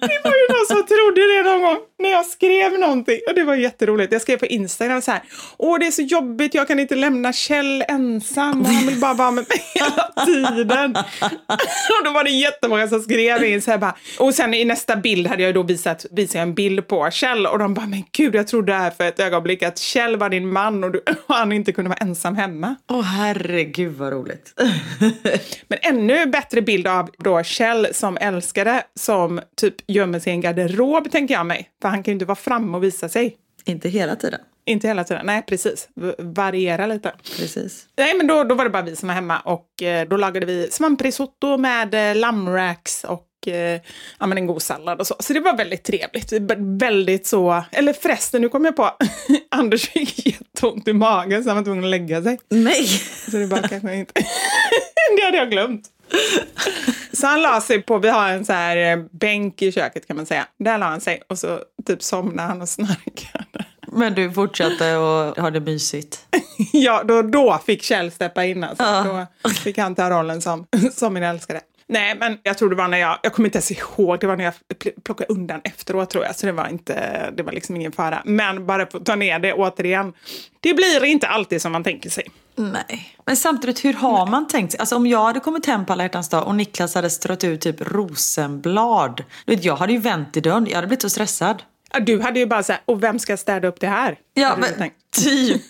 [0.00, 3.20] Det var ju som trodde det någon gång när jag skrev någonting.
[3.28, 4.12] Och det var jätteroligt.
[4.12, 5.22] Jag skrev på Instagram så här.
[5.56, 6.54] Åh, det är så jobbigt.
[6.54, 8.64] Jag kan inte lämna Kjell ensam.
[8.64, 10.96] Han vill bara vara med mig hela tiden.
[11.98, 13.96] och då var det jättemånga som skrev in så här bara.
[14.18, 17.46] Och sen i nästa bild hade jag då visat, visat en bild på Kjell.
[17.46, 20.52] Och de bara, men gud, jag trodde här för ett ögonblick att Kjell var din
[20.52, 22.76] man och, du, och han inte kunde vara ensam hemma.
[22.90, 24.54] Åh herregud vad roligt.
[25.68, 30.40] Men ännu bättre bild av då Kjell som älskare som typ gömmer sig i en
[30.56, 31.70] garderob, tänker jag mig.
[31.82, 33.36] För han kan ju inte vara framme och visa sig.
[33.64, 34.40] inte hela tiden.
[34.68, 35.88] Inte hela tiden, nej precis.
[35.94, 37.12] V- variera lite.
[37.36, 37.86] Precis.
[37.98, 40.46] Nej, men då, då var det bara vi som var hemma och eh, då lagade
[40.46, 43.80] vi svamprisotto med eh, lammracks och eh,
[44.20, 45.14] ja, men en god sallad och så.
[45.20, 46.32] Så det var väldigt trevligt.
[46.80, 48.90] Väldigt så, eller förresten, nu kom jag på,
[49.50, 52.38] Anders fick jätteont i magen så han var tvungen att lägga sig.
[52.48, 52.86] Nej!
[53.30, 54.12] Så det bara kanske inte...
[55.16, 55.82] det hade jag glömt.
[57.16, 60.16] Så han la sig på, vi har en så här eh, bänk i köket kan
[60.16, 60.46] man säga.
[60.58, 63.64] Där la han sig och så typ somnade han och snarkade.
[63.92, 66.26] Men du fortsatte och ha det mysigt.
[66.72, 68.84] Ja, då, då fick Kjell steppa in alltså.
[68.84, 69.26] Ja.
[69.42, 71.60] Då fick han ta rollen som, som min älskare.
[71.88, 74.36] Nej, men jag tror det var när jag, jag kommer inte ens ihåg, det var
[74.36, 77.76] när jag pl- plockade undan efteråt tror jag, så det var inte, det var liksom
[77.76, 78.22] ingen fara.
[78.24, 80.12] Men bara för att ta ner det återigen,
[80.60, 82.24] det blir inte alltid som man tänker sig.
[82.56, 83.16] Nej.
[83.24, 84.80] Men samtidigt, hur har man tänkt sig?
[84.80, 87.60] Alltså om jag hade kommit hem på alla hjärtans dag och Niklas hade strött ut
[87.60, 89.24] typ rosenblad.
[89.44, 90.66] Jag hade ju vänt i dörren.
[90.68, 91.62] Jag hade blivit så stressad.
[91.92, 94.16] Ja, Du hade ju bara så här, och vem ska städa upp det här?
[94.34, 94.96] Ja, men tänkt.
[95.24, 95.62] typ.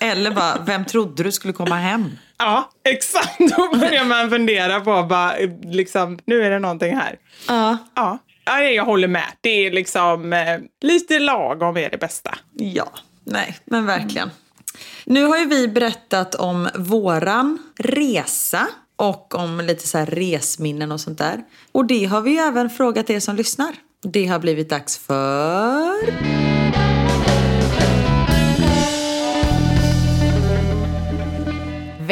[0.00, 2.10] Eller bara, vem trodde du skulle komma hem?
[2.44, 3.38] Ja, exakt.
[3.56, 7.18] Då börjar man fundera på, bara, liksom, nu är det någonting här.
[7.48, 7.78] Ja.
[7.94, 9.26] Ja, ja jag håller med.
[9.40, 12.38] Det är liksom eh, lite lagom är det bästa.
[12.52, 12.92] Ja,
[13.24, 14.30] nej, men verkligen.
[15.04, 21.00] Nu har ju vi berättat om våran resa och om lite så här resminnen och
[21.00, 21.42] sånt där.
[21.72, 23.74] Och det har vi ju även frågat er som lyssnar.
[24.02, 26.12] Det har blivit dags för...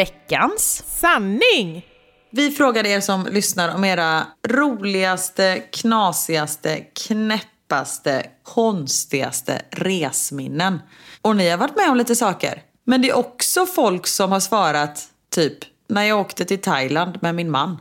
[0.01, 1.87] Veckans sanning!
[2.31, 10.79] Vi frågade er som lyssnar om era roligaste, knasigaste, knäppaste, konstigaste resminnen.
[11.23, 12.63] Och ni har varit med om lite saker.
[12.85, 17.35] Men det är också folk som har svarat typ när jag åkte till Thailand med
[17.35, 17.81] min man.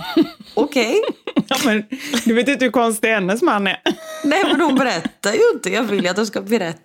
[0.54, 1.02] Okej.
[1.48, 1.84] Ja, men,
[2.24, 3.82] du vet inte hur konstig hennes man är.
[4.24, 5.70] Nej men hon berättar ju inte.
[5.70, 6.80] Jag vill ju att hon ska berätta.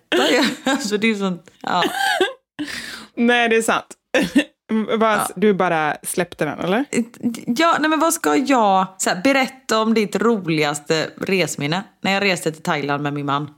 [0.64, 1.84] Alltså det är sånt, ja.
[3.14, 3.86] Nej, det är sant.
[5.00, 5.28] Ja.
[5.36, 6.84] Du bara släppte den, eller?
[7.46, 8.86] Ja, nej men vad ska jag...
[8.98, 11.82] Så här, berätta om ditt roligaste resminne.
[12.02, 13.54] När jag reste till Thailand med min man.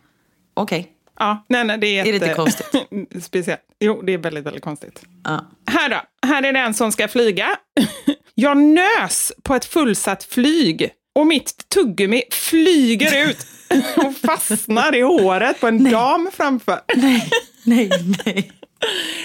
[0.54, 0.80] Okej.
[0.80, 0.92] Okay.
[1.18, 2.66] Ja, nej, nej, det är, är det inte konstigt?
[3.24, 3.60] Speciellt.
[3.80, 5.02] Jo, det är väldigt, väldigt konstigt.
[5.24, 5.46] Ja.
[5.66, 6.28] Här då.
[6.28, 7.56] Här är den som ska flyga.
[8.34, 13.46] Jag nös på ett fullsatt flyg och mitt tuggummi flyger ut
[13.96, 15.92] och fastnar i håret på en nej.
[15.92, 16.80] dam framför.
[16.96, 17.30] Nej,
[17.64, 17.90] nej,
[18.24, 18.52] nej.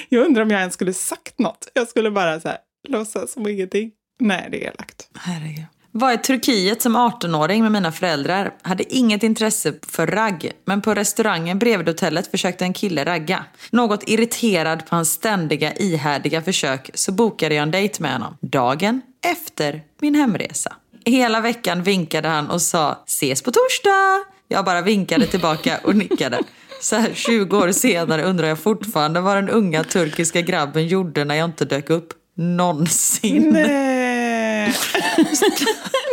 [0.10, 1.68] Jag undrar om jag ens skulle sagt något.
[1.74, 3.91] Jag skulle bara så här, låtsas som ingenting.
[4.20, 5.10] Nej, det är elakt.
[5.16, 5.66] Herregud.
[5.93, 8.54] Var i Turkiet som 18-åring med mina föräldrar.
[8.62, 10.52] Hade inget intresse för ragg.
[10.66, 13.45] Men på restaurangen bredvid hotellet försökte en kille ragga.
[13.70, 18.38] Något irriterad på hans ständiga ihärdiga försök så bokade jag en dejt med honom.
[18.41, 20.76] Dagen efter min hemresa.
[21.06, 24.24] Hela veckan vinkade han och sa ses på torsdag.
[24.52, 26.39] Jag bara vinkade tillbaka och nickade.
[26.82, 31.36] Så här 20 år senare undrar jag fortfarande vad den unga turkiska grabben gjorde när
[31.36, 33.49] jag inte dök upp någonsin.
[33.49, 34.74] Nej.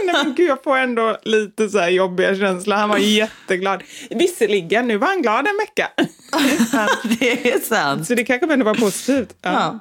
[0.04, 2.76] Nej men gud, jag får ändå lite så här jobbiga känslor.
[2.76, 3.82] Han var jätteglad.
[4.10, 5.90] Visserligen, nu var han glad en vecka.
[7.18, 8.06] det är sant.
[8.06, 9.34] Så det kanske ändå var positivt.
[9.42, 9.52] Ja.
[9.52, 9.78] Ja.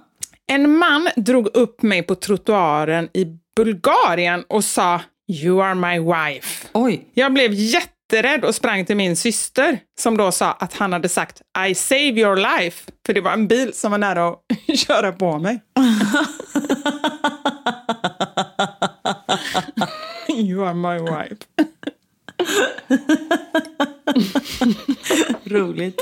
[0.48, 6.68] En man drog upp mig på trottoaren i Bulgarien och sa You are my wife.
[6.74, 7.08] Oj.
[7.14, 11.10] Jag blev jätte jätterädd och sprang till min syster som då sa att han hade
[11.10, 12.92] sagt I save your life.
[13.06, 14.40] För det var en bil som var nära att
[14.80, 15.62] köra på mig.
[20.30, 21.38] you are my wife.
[25.46, 26.02] Roligt.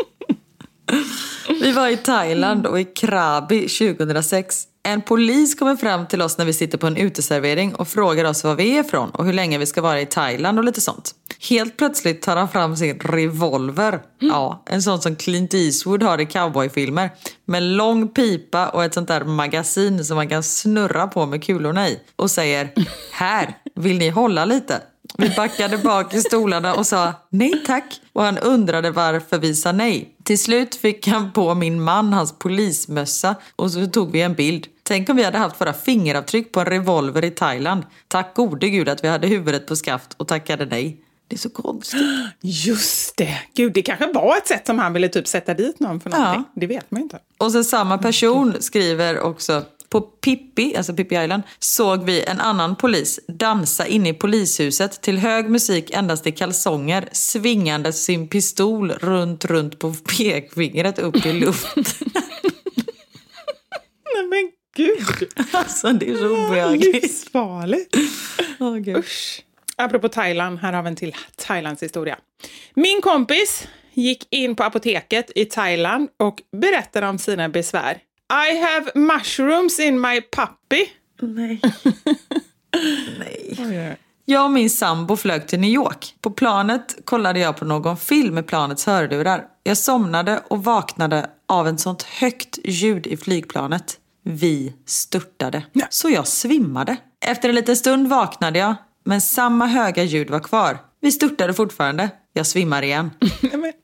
[1.61, 6.45] Vi var i Thailand och i Krabi 2006 en polis kommer fram till oss när
[6.45, 9.57] vi sitter på en uteservering och frågar oss var vi är ifrån och hur länge
[9.57, 11.15] vi ska vara i Thailand och lite sånt.
[11.49, 13.93] Helt plötsligt tar han fram sin revolver.
[13.93, 14.01] Mm.
[14.19, 17.09] Ja, en sån som Clint Eastwood har i cowboyfilmer.
[17.45, 21.89] Med lång pipa och ett sånt där magasin som man kan snurra på med kulorna
[21.89, 21.99] i.
[22.15, 22.73] Och säger,
[23.11, 24.81] här, vill ni hålla lite?
[25.17, 28.01] Vi backade bak i stolarna och sa nej tack.
[28.13, 30.15] Och han undrade varför vi sa nej.
[30.23, 34.67] Till slut fick han på min man hans polismössa och så tog vi en bild.
[34.83, 37.83] Tänk om vi hade haft våra fingeravtryck på en revolver i Thailand.
[38.07, 41.01] Tack gode gud att vi hade huvudet på skaft och tackade nej.
[41.27, 42.01] Det är så konstigt.
[42.41, 43.39] Just det!
[43.53, 46.43] Gud, det kanske var ett sätt som han ville typ sätta dit någon för någonting.
[46.53, 46.59] Ja.
[46.61, 47.19] Det vet man inte.
[47.37, 52.75] Och så samma person skriver också på Pippi, alltså Pippi Island, såg vi en annan
[52.75, 59.45] polis dansa inne i polishuset till hög musik endast i kalsonger, svingande sin pistol runt,
[59.45, 61.83] runt på pekfingret upp i luften.
[64.15, 65.29] Nej men gud!
[65.51, 67.03] Alltså det är så obehagligt.
[67.03, 67.95] Livsfarligt.
[68.59, 69.41] Oh, Usch.
[69.77, 72.17] Apropå Thailand, här har vi en till Thailands historia.
[72.73, 77.97] Min kompis gick in på apoteket i Thailand och berättade om sina besvär.
[78.29, 80.85] I have mushrooms in my puppy.
[81.21, 81.61] Nej.
[83.59, 83.97] Nej.
[84.25, 86.15] Jag och min sambo flög till New York.
[86.21, 89.43] På planet kollade jag på någon film med planets hörlurar.
[89.63, 93.97] Jag somnade och vaknade av ett sånt högt ljud i flygplanet.
[94.23, 95.63] Vi störtade.
[95.89, 96.97] Så jag svimmade.
[97.25, 100.77] Efter en liten stund vaknade jag, men samma höga ljud var kvar.
[101.01, 102.09] Vi störtade fortfarande.
[102.33, 103.11] Jag svimmar igen.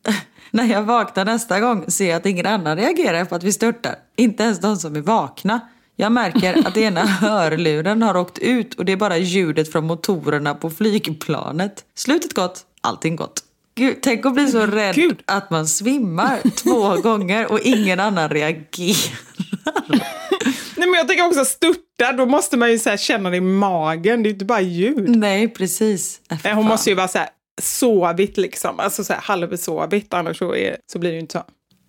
[0.52, 3.95] När jag vaknar nästa gång ser jag att ingen annan reagerar på att vi störtar.
[4.16, 5.60] Inte ens de som är vakna.
[5.95, 10.56] Jag märker att ena hörluren har åkt ut och det är bara ljudet från motorerna
[10.56, 11.84] på flygplanet.
[11.95, 13.43] Slutet gott, allting gott.
[13.76, 15.22] Gud, tänk att bli så rädd Gud.
[15.26, 19.20] att man svimmar två gånger och ingen annan reagerar.
[20.76, 24.24] Nej, men jag tänker också störta, då måste man ju så känna det i magen,
[24.24, 25.18] det är inte bara ljud.
[25.18, 26.22] Nej, precis.
[26.43, 27.30] Äh, Hon måste ju vara så här,
[27.62, 31.43] sovit liksom, alltså så här halvsovit, annars så, är, så blir det ju inte så.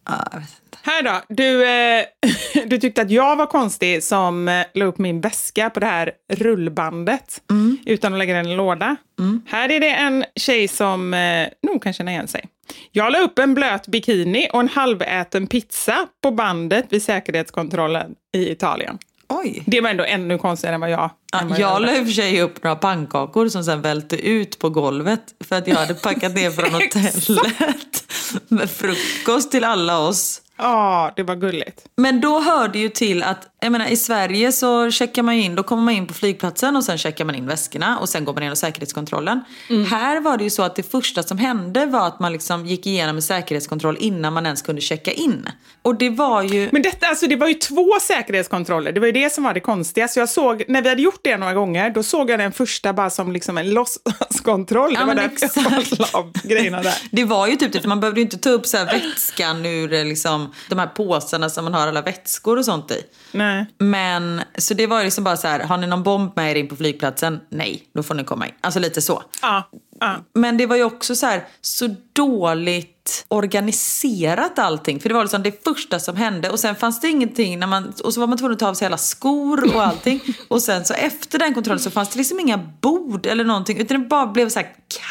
[0.05, 0.41] Ah,
[0.83, 2.05] här då, du, eh,
[2.67, 6.13] du tyckte att jag var konstig som eh, la upp min väska på det här
[6.33, 7.79] rullbandet mm.
[7.87, 8.97] utan att lägga den i en låda.
[9.19, 9.43] Mm.
[9.47, 12.45] Här är det en tjej som eh, nog kan känna igen sig.
[12.93, 18.51] Jag la upp en blöt bikini och en halväten pizza på bandet vid säkerhetskontrollen i
[18.51, 18.99] Italien.
[19.39, 19.63] Oj.
[19.67, 21.11] Det var ändå ännu konstigare än vad jag...
[21.33, 24.59] Ja, vad jag la i och för sig upp några pannkakor som sen välte ut
[24.59, 28.05] på golvet för att jag hade packat ner från hotellet
[28.49, 30.43] med frukost till alla oss.
[30.57, 31.85] Ja, det var gulligt.
[31.97, 35.63] Men då hörde ju till att jag menar i Sverige så checkar man in, då
[35.63, 38.43] kommer man in på flygplatsen och sen checkar man in väskorna och sen går man
[38.43, 39.41] igenom säkerhetskontrollen.
[39.71, 39.85] Mm.
[39.85, 42.87] Här var det ju så att det första som hände var att man liksom gick
[42.87, 45.49] igenom en säkerhetskontroll innan man ens kunde checka in.
[45.83, 46.69] Och det var ju...
[46.73, 48.93] Men detta, alltså, det var ju två säkerhetskontroller.
[48.93, 50.09] Det var ju det som var det konstiga.
[50.09, 52.93] Så jag såg, när vi hade gjort det några gånger, då såg jag den första
[52.93, 54.93] bara som liksom en låtsaskontroll.
[54.95, 56.95] Ja, det var därför jag av grejerna där.
[57.11, 59.67] Det var ju typ det, för man behövde ju inte ta upp så här vätskan
[59.67, 63.03] ur eh, liksom, de här påsarna som man har alla vätskor och sånt i.
[63.33, 63.52] Nej.
[63.79, 66.55] Men, så det var ju liksom bara så här, har ni någon bomb med er
[66.55, 67.41] in på flygplatsen?
[67.49, 68.55] Nej, då får ni komma in.
[68.61, 69.23] Alltså lite så.
[69.43, 69.69] Ja,
[70.01, 70.17] ja.
[70.35, 72.92] Men det var ju också så här, så dåligt
[73.29, 75.01] organiserat allting.
[75.01, 77.93] För det var liksom det första som hände och sen fanns det ingenting när man,
[78.05, 80.21] och så var man tvungen att ta av sig alla skor och allting.
[80.49, 84.01] Och sen så efter den kontrollen så fanns det liksom inga bord eller någonting utan
[84.03, 84.69] det bara blev så här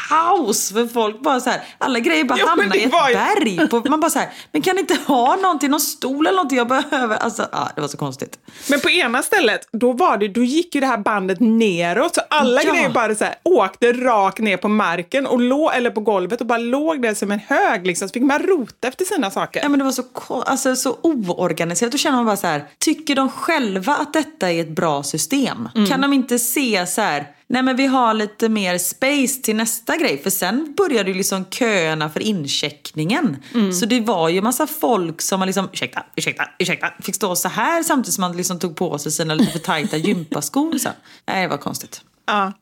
[0.09, 3.67] kaos för folk bara så här, alla grejer bara Jo, hamnade i ett var berg.
[3.67, 6.67] På, man bara så här, men kan inte ha någonting, någon stol eller någonting jag
[6.67, 7.15] behöver?
[7.17, 8.39] Alltså, ja, det var så konstigt.
[8.69, 12.15] Men på ena stället, då, var det, då gick ju det här bandet neråt.
[12.15, 12.71] Så alla Ja.
[12.73, 16.47] grejer bara så här, åkte rakt ner på marken och låg, eller på golvet och
[16.47, 17.80] bara låg där som en hög.
[17.86, 18.09] Liksom.
[18.09, 19.61] Så fick man rota efter sina saker.
[19.63, 20.03] Ja, men det var så,
[20.41, 21.91] alltså, så oorganiserat.
[21.91, 25.69] Då känner man bara så här, tycker de själva att detta är ett bra system?
[25.89, 29.97] Kan de inte se så här, nej men vi har lite mer space till nästa
[29.97, 30.17] grej.
[30.23, 33.38] För sen började ju liksom köerna för incheckningen.
[33.79, 37.47] Så det var ju massa folk som man liksom, ursäkta, ursäkta, ursäkta, fick stå så
[37.47, 40.77] här samtidigt som man liksom tog på sig sina lite för tajta gympaskor.
[40.77, 40.89] Så.
[41.27, 42.01] Nej, det var konstigt.
[42.32, 42.53] Ja.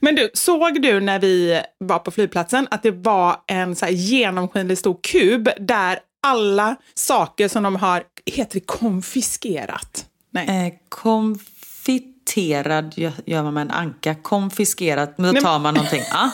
[0.00, 4.78] Men du, såg du när vi var på flygplatsen att det var en så genomskinlig
[4.78, 10.06] stor kub där alla saker som de har, heter det konfiskerat?
[10.30, 10.66] Nej.
[10.66, 12.94] Eh, konfiterad
[13.26, 14.14] gör man med en anka.
[14.14, 16.02] Konfiskerat, men då tar man någonting.
[16.10, 16.30] Ja.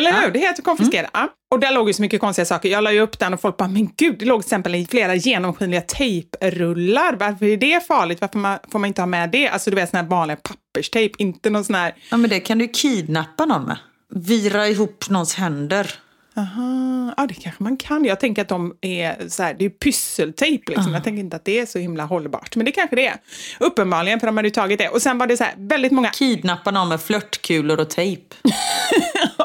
[0.00, 0.30] Eller hur?
[0.30, 1.10] Det heter konfiskerat.
[1.12, 1.28] Ja.
[1.50, 2.68] Och där låg ju så mycket konstiga saker.
[2.68, 5.14] Jag la ju upp den och folk bara, men gud, det låg till exempel flera
[5.14, 7.16] genomskinliga tejprullar.
[7.20, 8.20] Varför är det farligt?
[8.20, 9.48] Varför man, får man inte ha med det?
[9.48, 11.94] Alltså du vet sån här vanlig papperstejp, inte någon sån här...
[12.10, 13.76] Ja, men det kan du ju kidnappa någon med.
[14.14, 15.94] Vira ihop någons händer.
[16.36, 18.04] Aha, ja det kanske man kan.
[18.04, 20.94] Jag tänker att de är så här, det är pysseltejp liksom.
[20.94, 22.56] Jag tänker inte att det är så himla hållbart.
[22.56, 23.16] Men det kanske det är.
[23.60, 24.88] Uppenbarligen, för de hade ju tagit det.
[24.88, 26.10] Och sen var det så här, väldigt många...
[26.10, 28.34] Kidnappa någon med flörtkulor och tejp.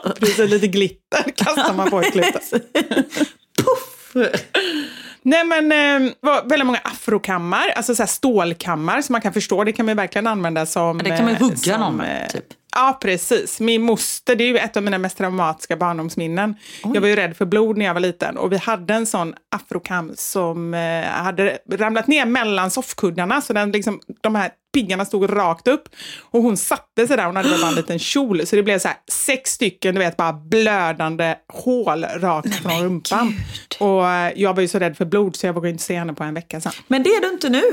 [0.20, 2.52] Precis, lite glitter kastar man på i slutet.
[3.64, 4.16] Puff!
[5.22, 9.64] Nej men eh, var väldigt många afrokammar, alltså så stålkammar som man kan förstå.
[9.64, 10.98] Det kan man verkligen använda som...
[10.98, 12.46] Ja, det kan man ju eh, hugga som, någon med, eh, typ.
[12.76, 13.60] Ja, precis.
[13.60, 16.56] Min moster, det är ju ett av mina mest traumatiska barndomsminnen.
[16.94, 19.34] Jag var ju rädd för blod när jag var liten och vi hade en sån
[19.56, 25.38] afrokam som eh, hade ramlat ner mellan soffkuddarna så den liksom, de här piggarna stod
[25.38, 25.90] rakt upp.
[26.22, 28.48] Och hon satte sig där, hon hade väl bara en liten kjol.
[28.48, 33.34] Så det blev så här sex stycken, du vet, bara blödande hål rakt från rumpan.
[33.80, 36.14] Och eh, jag var ju så rädd för blod så jag vågade inte se henne
[36.14, 36.72] på en vecka sen.
[36.88, 37.64] Men det är du inte nu.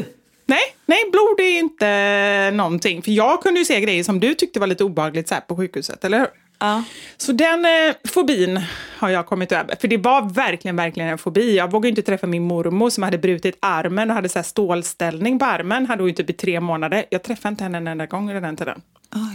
[0.47, 3.03] Nej, nej, blod är inte någonting.
[3.03, 5.57] För jag kunde ju se grejer som du tyckte var lite obehagligt så här på
[5.57, 6.29] sjukhuset, eller hur?
[6.63, 6.83] Ja.
[7.17, 8.61] Så den eh, fobin
[8.99, 9.77] har jag kommit över.
[9.81, 11.57] För det var verkligen, verkligen en fobi.
[11.57, 15.45] Jag vågade inte träffa min mormor som hade brutit armen och hade så stålställning på
[15.45, 15.87] armen.
[15.87, 17.05] Hade hon typ i tre månader.
[17.11, 18.81] Jag träffade inte henne en enda gång under den tiden.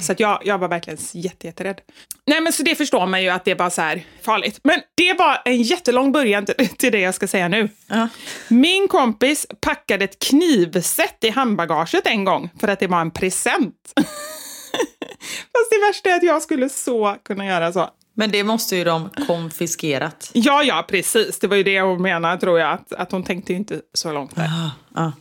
[0.01, 1.81] Så att jag, jag var verkligen jätte, jätterädd.
[2.25, 4.59] Nej men så det förstår man ju att det var så här farligt.
[4.63, 7.69] Men det var en jättelång början till, till det jag ska säga nu.
[8.47, 13.93] Min kompis packade ett knivset i handbagaget en gång för att det var en present.
[15.51, 17.89] Fast det värsta är att jag skulle så kunna göra så.
[18.13, 20.31] Men det måste ju de konfiskerat.
[20.33, 21.39] Ja, ja, precis.
[21.39, 22.73] Det var ju det hon menade, tror jag.
[22.73, 24.49] Att, att hon tänkte ju inte så långt där.
[24.95, 25.11] Ja.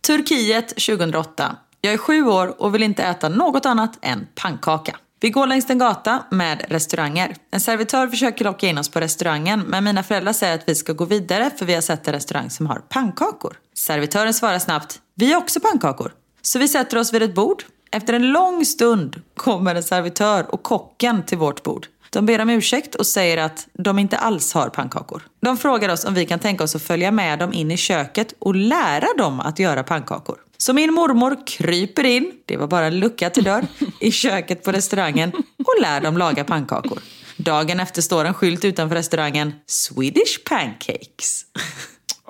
[0.00, 1.56] Turkiet 2008.
[1.80, 4.96] Jag är sju år och vill inte äta något annat än pannkaka.
[5.20, 7.36] Vi går längs en gata med restauranger.
[7.50, 10.92] En servitör försöker locka in oss på restaurangen men mina föräldrar säger att vi ska
[10.92, 13.56] gå vidare för vi har sett en restaurang som har pannkakor.
[13.74, 16.12] Servitören svarar snabbt, vi har också pannkakor.
[16.42, 17.64] Så vi sätter oss vid ett bord.
[17.92, 21.86] Efter en lång stund kommer en servitör och kocken till vårt bord.
[22.10, 25.22] De ber om ursäkt och säger att de inte alls har pannkakor.
[25.40, 28.34] De frågar oss om vi kan tänka oss att följa med dem in i köket
[28.38, 30.36] och lära dem att göra pannkakor.
[30.58, 33.66] Så min mormor kryper in, det var bara en lucka till dörr,
[34.00, 36.98] i köket på restaurangen och lär dem laga pannkakor.
[37.36, 41.44] Dagen efter står en skylt utanför restaurangen, Swedish pancakes.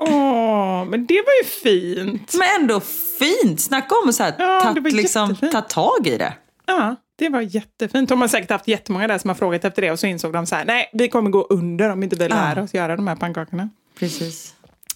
[0.01, 2.35] Åh, men det var ju fint.
[2.39, 2.81] Men ändå
[3.19, 3.61] fint!
[3.61, 6.33] Snacka om att så här, Ja, ta, liksom, ta tag i det.
[6.67, 8.09] Ja, det var jättefint.
[8.09, 10.47] De har säkert haft jättemånga där som har frågat efter det och så insåg de
[10.47, 12.63] så här, nej, vi kommer gå under om inte vi lär Ja.
[12.63, 13.69] oss göra de här pannkakorna.
[13.99, 14.55] Precis.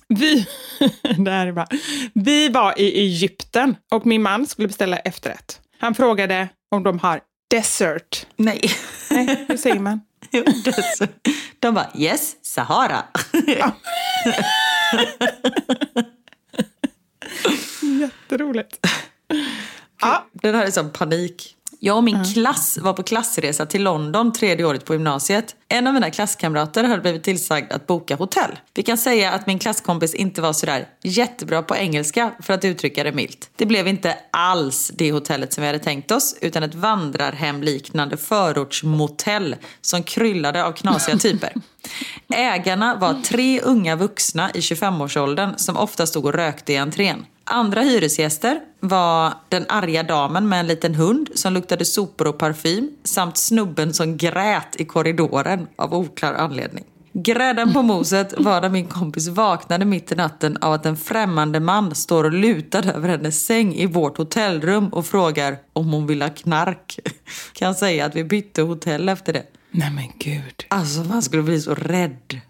[0.09, 0.46] Vi,
[1.18, 1.66] det här är bra.
[2.14, 5.61] vi var i Egypten och min man skulle beställa efterrätt.
[5.78, 8.26] Han frågade om de har dessert.
[8.36, 8.61] Nej.
[9.11, 10.00] Nej, hur säger man?
[11.59, 13.05] De bara, yes, Sahara.
[18.39, 18.87] roligt.
[20.01, 20.27] Ja.
[20.33, 21.57] Den här är sån panik.
[21.85, 25.57] Jag och min klass var på klassresa till London tredje året på gymnasiet.
[25.68, 28.59] En av mina klasskamrater hade blivit tillsagd att boka hotell.
[28.74, 33.05] Vi kan säga att min klasskompis inte var sådär jättebra på engelska för att uttrycka
[33.05, 33.51] det milt.
[33.57, 39.57] Det blev inte alls det hotellet som vi hade tänkt oss utan ett vandrarhemliknande förortsmotell
[39.80, 41.53] som kryllade av knasiga typer.
[42.35, 47.26] Ägarna var tre unga vuxna i 25-årsåldern som ofta stod och rökte i entrén.
[47.45, 52.90] Andra hyresgäster var den arga damen med en liten hund som luktade sopor och parfym
[53.05, 56.84] samt snubben som grät i korridoren av oklar anledning.
[57.16, 61.61] Grädden på moset var när min kompis vaknade mitt i natten av att en främmande
[61.61, 66.22] man står och lutad över hennes säng i vårt hotellrum och frågar om hon vill
[66.22, 66.99] ha knark.
[67.53, 69.42] Kan säga att vi bytte hotell efter det.
[69.70, 70.64] Nej men gud.
[70.68, 72.40] Alltså man skulle bli så rädd.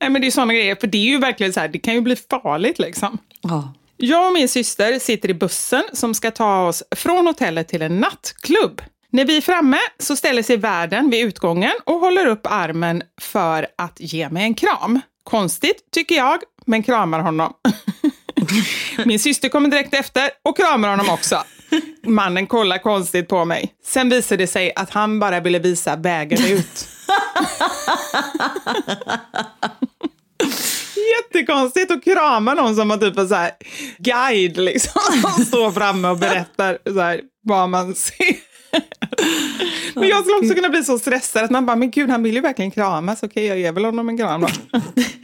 [0.00, 1.94] Nej men det är sådana grejer, för det är ju verkligen så här, det kan
[1.94, 3.18] ju bli farligt liksom.
[3.40, 3.72] Ja.
[4.00, 8.00] Jag och min syster sitter i bussen som ska ta oss från hotellet till en
[8.00, 8.82] nattklubb.
[9.10, 13.66] När vi är framme så ställer sig värden vid utgången och håller upp armen för
[13.78, 15.00] att ge mig en kram.
[15.24, 17.52] Konstigt, tycker jag, men kramar honom.
[19.04, 21.42] Min syster kommer direkt efter och kramar honom också.
[22.02, 23.74] Mannen kollar konstigt på mig.
[23.84, 26.88] Sen visar det sig att han bara ville visa vägen ut.
[31.18, 33.50] Jättekonstigt att krama någon som har typ en så här
[33.98, 35.00] guide liksom.
[35.22, 38.48] Som står framme och berättar så här, vad man ser.
[39.94, 42.34] Men jag skulle också kunna bli så stressad att man bara, men gud han vill
[42.34, 44.48] ju verkligen kramas, okej jag ger väl honom en kram då.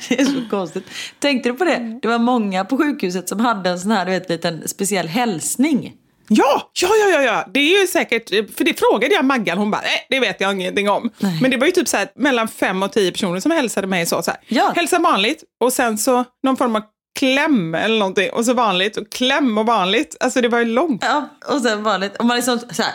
[0.09, 0.85] Det är så konstigt.
[1.19, 1.99] Tänkte du på det?
[2.03, 5.93] Det var många på sjukhuset som hade en sån här, du vet, liten speciell hälsning.
[6.29, 9.71] Ja, ja, ja, ja, ja, det är ju säkert, för det frågade jag Maggan, hon
[9.71, 11.11] bara, nej det vet jag ingenting om.
[11.19, 11.39] Nej.
[11.43, 14.07] Men det var ju typ så här, mellan fem och tio personer som hälsade mig
[14.07, 14.41] så, så här.
[14.49, 14.73] Ja.
[14.77, 16.83] Hälsa vanligt och sen så någon form av
[17.19, 20.17] kläm eller någonting och så vanligt och kläm och vanligt.
[20.21, 21.05] Alltså det var ju långt.
[21.05, 22.17] Ja, och sen vanligt.
[22.17, 22.93] Och man liksom så här.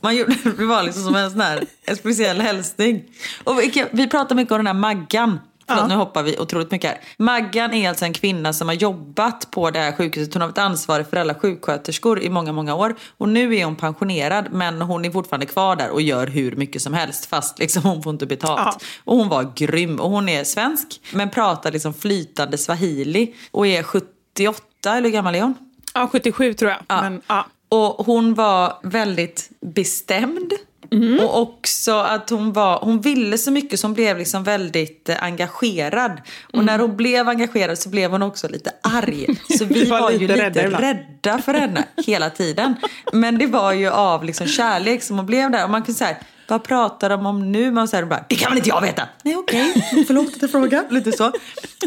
[0.00, 3.04] Man gjorde, det var liksom som en sån här en speciell hälsning.
[3.44, 5.40] Och vi, vi pratar mycket om den här Maggan.
[5.68, 5.86] Förlåt, Ja.
[5.88, 7.00] nu hoppar vi otroligt mycket här.
[7.16, 10.34] Maggan är alltså en kvinna som har jobbat på det här sjukhuset.
[10.34, 12.94] Hon har varit ansvarig för alla sjuksköterskor i många, många år.
[13.18, 16.82] Och nu är hon pensionerad, men hon är fortfarande kvar där och gör hur mycket
[16.82, 17.26] som helst.
[17.26, 18.60] Fast liksom hon får inte betalt.
[18.80, 18.86] Ja.
[19.04, 20.00] Och hon var grym.
[20.00, 23.34] Och hon är svensk, men pratar liksom flytande swahili.
[23.50, 25.54] Och är 78, eller hur gammal är hon?
[25.94, 26.80] Ja, 77 tror jag.
[26.88, 27.00] Ja.
[27.02, 27.46] Men, ja.
[27.68, 30.52] Och hon var väldigt bestämd.
[30.92, 31.20] Mm.
[31.20, 35.22] Och också att hon var, hon ville så mycket så hon blev liksom väldigt eh,
[35.22, 36.12] engagerad.
[36.46, 36.66] Och Mm.
[36.66, 39.26] när hon blev engagerad så blev hon också lite arg.
[39.58, 42.74] Så vi, var var, ju lite rädda rädda, för henne hela tiden.
[43.12, 45.64] Men det var ju av liksom kärlek som hon blev där.
[45.64, 46.16] Och man kunde säga,
[46.48, 47.70] vad pratar de om nu?
[47.70, 49.08] Man säger bara, det kan väl inte jag veta?
[49.22, 50.84] Nej okej, förlåt att jag frågar.
[50.90, 51.32] Lite så.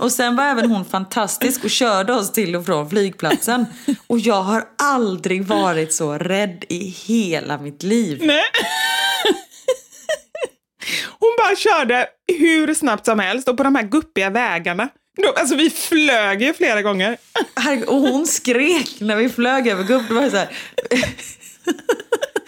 [0.01, 3.65] Och sen var även hon fantastisk och körde oss till och från flygplatsen.
[4.07, 8.19] Och jag har aldrig varit så rädd i hela mitt liv.
[8.23, 8.43] Nej.
[11.19, 12.07] Hon bara körde
[12.39, 14.89] hur snabbt som helst och på de här guppiga vägarna.
[15.35, 17.17] Alltså vi flög ju flera gånger.
[17.87, 20.03] Och hon skrek när vi flög över gubb.
[20.07, 20.49] Det var så här.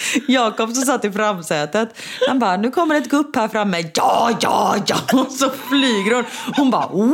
[0.27, 1.97] Jakob som satt i framsätet.
[2.27, 3.91] Han bara, nu kommer ett gupp här framme.
[3.93, 4.95] Ja, ja, ja.
[5.13, 6.23] Och så flyger hon.
[6.55, 7.13] Hon bara, Wii!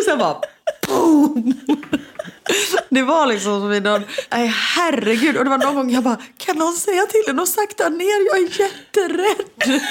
[0.00, 0.36] Och sen bara,
[0.88, 1.54] boom.
[2.88, 5.36] Det var liksom som i någon, nej herregud.
[5.36, 8.26] Och det var någon gång jag bara, kan någon säga till henne att sakta ner?
[8.26, 9.80] Jag är jätterädd.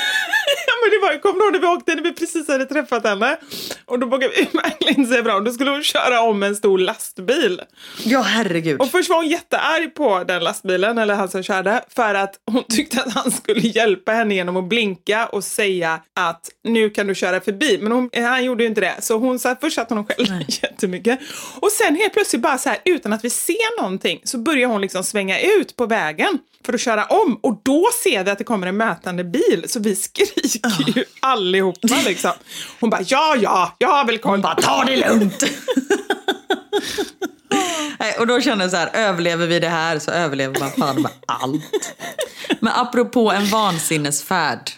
[0.67, 3.03] Ja, men det var, kommer du ihåg när vi åkte när vi precis hade träffat
[3.05, 3.37] henne?
[3.85, 5.39] Och då vågade vi verkligen säga bra.
[5.39, 7.61] Då skulle hon köra om en stor lastbil.
[8.03, 8.81] Ja, herregud.
[8.81, 12.63] Och först var hon jättearg på den lastbilen, eller han som körde, för att hon
[12.69, 17.15] tyckte att han skulle hjälpa henne genom att blinka och säga att nu kan du
[17.15, 17.77] köra förbi.
[17.81, 18.95] Men hon, han gjorde ju inte det.
[18.99, 21.19] Så hon först satt hon och skällde jättemycket.
[21.59, 24.81] Och sen helt plötsligt bara så här, utan att vi ser någonting, så börjar hon
[24.81, 27.39] liksom svänga ut på vägen för att köra om.
[27.41, 31.87] Och då ser vi att det kommer en mötande bil, så vi skriker ju allihopa
[32.05, 32.31] liksom.
[32.79, 34.31] Hon bara, ja, ja, jag har väl koll.
[34.31, 35.43] Hon bara, ta det lugnt.
[38.19, 41.11] Och då kände jag så här, överlever vi det här så överlever man fan med
[41.27, 41.95] allt.
[42.59, 44.71] Men apropå en vansinnesfärd.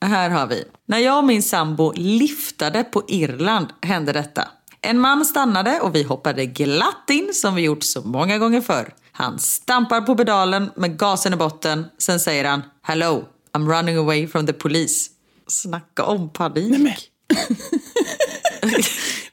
[0.00, 0.64] Här har vi.
[0.86, 4.48] När jag och min sambo liftade på Irland hände detta.
[4.86, 8.94] En man stannade och vi hoppade glatt in som vi gjort så många gånger förr.
[9.12, 11.86] Han stampar på pedalen med gasen i botten.
[11.98, 15.10] Sen säger han Hello, I'm running away from the police.
[15.46, 16.70] Snacka om panik.
[16.70, 16.78] Nej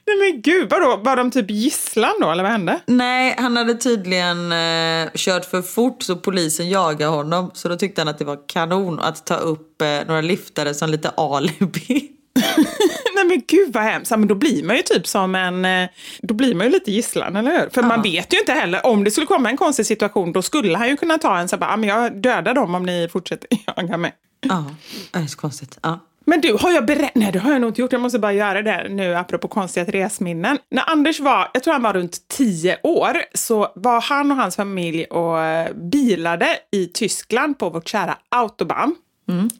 [0.06, 0.96] men gud, vadå?
[0.96, 2.80] Var de typ gisslan då, eller vad hände?
[2.86, 7.50] Nej, han hade tydligen eh, kört för fort så polisen jagade honom.
[7.54, 10.90] Så då tyckte han att det var kanon att ta upp eh, några liftare som
[10.90, 12.13] lite alibi.
[13.14, 14.10] Nej men gud vad hemskt.
[14.10, 15.64] Ja, Men då blir man ju typ som en...
[15.64, 15.88] eh,
[16.22, 17.68] Då blir man ju lite gisslan, eller hur?
[17.70, 18.86] För man vet ju inte heller.
[18.86, 21.56] Om det skulle komma en konstig situation, då skulle han ju kunna ta en så
[21.56, 24.12] bara, "Ah, men jag dödar dem om ni fortsätter jaga mig.
[24.40, 24.64] Ja,
[25.12, 25.78] det är så konstigt.
[25.82, 25.98] Ja.
[26.26, 27.14] Men du, har jag berättat?
[27.14, 27.92] Nej, det har jag nog inte gjort.
[27.92, 30.58] Jag måste bara göra det nu, apropå konstiga resminnen.
[30.70, 34.56] När Anders var, jag tror han var runt 10 år, så var han och hans
[34.56, 38.94] familj och eh, bilade i Tyskland på vårt kära autobahn.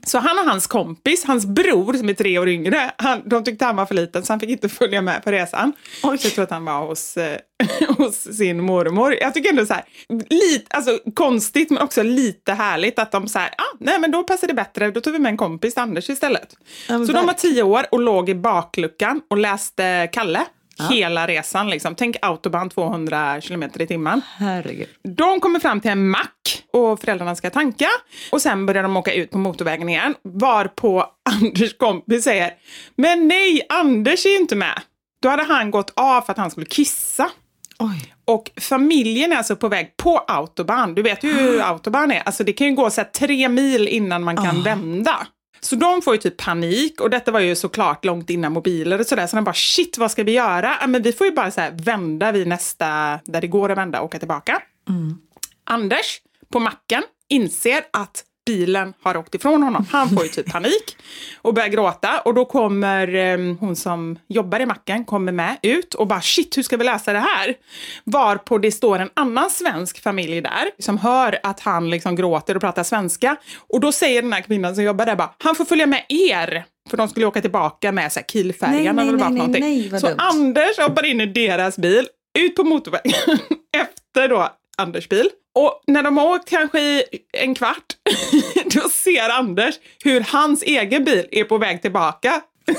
[0.07, 3.65] Så han och hans kompis, hans bror som är tre år yngre, han, de tyckte
[3.65, 5.73] han var för liten så han fick inte följa med på resan.
[6.19, 7.39] Så jag tror att han var hos, eh,
[7.99, 9.17] hos sin mormor.
[9.21, 9.85] Jag tycker ändå så här,
[10.31, 14.23] lite, alltså, konstigt men också lite härligt att de så här, ah, nej men då
[14.23, 16.57] passar det bättre, då tog vi med en kompis Anders istället.
[16.89, 20.41] Men så de var tio år och låg i bakluckan och läste Kalle.
[20.91, 21.95] Hela resan liksom.
[21.95, 24.21] Tänk autobahn 200 kilometer i timmen.
[24.37, 24.89] Herregud.
[25.17, 27.89] De kommer fram till en mack och föräldrarna ska tanka.
[28.33, 30.15] Och sen börjar de åka ut på motorvägen igen.
[30.23, 32.51] Varpå Anders kompis säger,
[32.97, 34.81] men nej, Anders är ju inte med.
[35.23, 37.31] Då hade han gått av för att han skulle kissa.
[37.79, 38.15] Oj.
[38.25, 40.95] Och familjen är alltså på väg på autobahn.
[40.95, 42.23] Du vet ju hur autobahn är.
[42.27, 45.27] Alltså det kan ju gå så här, tre mil innan man kan vända.
[45.65, 49.07] Så de får ju typ panik och detta var ju såklart långt innan mobiler och
[49.07, 49.27] sådär.
[49.27, 50.87] Så de bara shit vad ska vi göra?
[50.87, 54.01] Men vi får ju bara så här, vända vid nästa, där det går att vända
[54.01, 54.63] och åka tillbaka.
[55.65, 56.21] Anders
[56.53, 59.87] på macken inser att bilen har åkt ifrån honom.
[59.91, 60.97] Han får ju typ panik
[61.43, 62.21] och börjar gråta.
[62.21, 66.59] Och då kommer eh, hon som jobbar i macken kommer med ut och bara shit,
[66.59, 67.55] hur ska vi lösa det här?
[68.05, 72.61] Varpå det står en annan svensk familj där som hör att han liksom gråter och
[72.61, 73.37] pratar svenska.
[73.69, 76.65] Och då säger den här kvinnan som jobbar där bara, han får följa med er.
[76.91, 80.01] För de skulle åka tillbaka med så här, Kielfärjan Nej, eller nej, nej, nej, vad
[80.01, 80.17] så dumt.
[80.19, 82.09] Anders hoppar in i deras bil,
[82.39, 83.39] ut på motorvägen
[83.77, 85.29] efter då Anders bil.
[85.55, 87.03] Och när de har åkt kanske i
[87.33, 87.97] en kvart,
[88.65, 89.75] då ser Anders
[90.05, 92.41] hur hans egen bil är på väg tillbaka.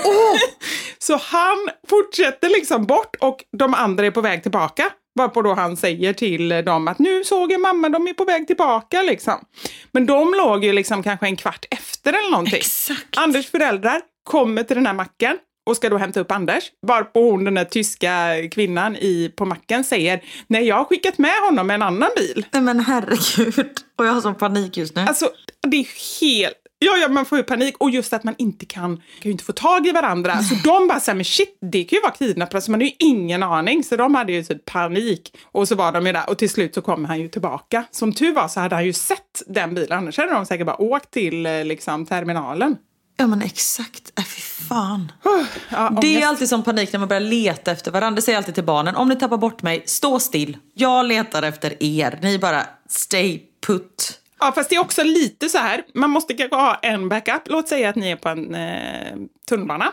[0.97, 4.89] Så han fortsätter liksom bort och de andra är på väg tillbaka.
[5.15, 8.47] Varpå då han säger till dem att nu såg jag mamma, de är på väg
[8.47, 9.45] tillbaka liksom.
[9.91, 12.55] Men de låg ju liksom kanske en kvart efter eller någonting.
[12.55, 13.17] Exakt.
[13.17, 16.63] Anders föräldrar kommer till den här macken och ska då hämta upp Anders.
[16.87, 21.35] Varpå hon, den där tyska kvinnan i, på macken säger nej jag har skickat med
[21.45, 22.45] honom med en annan bil.
[22.51, 23.69] Nej men herregud.
[23.97, 25.01] Och jag har sån panik just nu.
[25.01, 25.29] Alltså
[25.67, 26.55] det är helt...
[26.79, 27.75] Ja, ja, man får ju panik.
[27.77, 30.39] Och just att man inte kan, kan inte få tag i varandra.
[30.39, 32.61] Så de bara säger men shit, det kan ju vara kidnappare.
[32.61, 33.83] Så man har ju ingen aning.
[33.83, 35.37] Så de hade ju typ panik.
[35.43, 36.29] Och så var de ju där.
[36.29, 37.83] Och till slut så kommer han ju tillbaka.
[37.91, 39.97] Som tur var så hade han ju sett den bilen.
[39.97, 42.77] Annars hade de säkert bara åkt till eh, liksom, terminalen.
[43.17, 44.11] Ja men exakt.
[44.19, 45.11] Äh, fy fan.
[45.69, 48.15] Ja, Det är alltid som panik när man börjar leta efter varandra.
[48.15, 48.95] Det säger jag alltid till barnen.
[48.95, 50.57] Om ni tappar bort mig, stå still.
[50.73, 52.19] Jag letar efter er.
[52.21, 54.19] Ni bara stay put.
[54.39, 55.83] Ja, fast det är också lite så här.
[55.93, 57.41] Man måste kanske ha en backup.
[57.45, 59.15] Låt säga att ni är på en eh,
[59.49, 59.91] tunnelbana.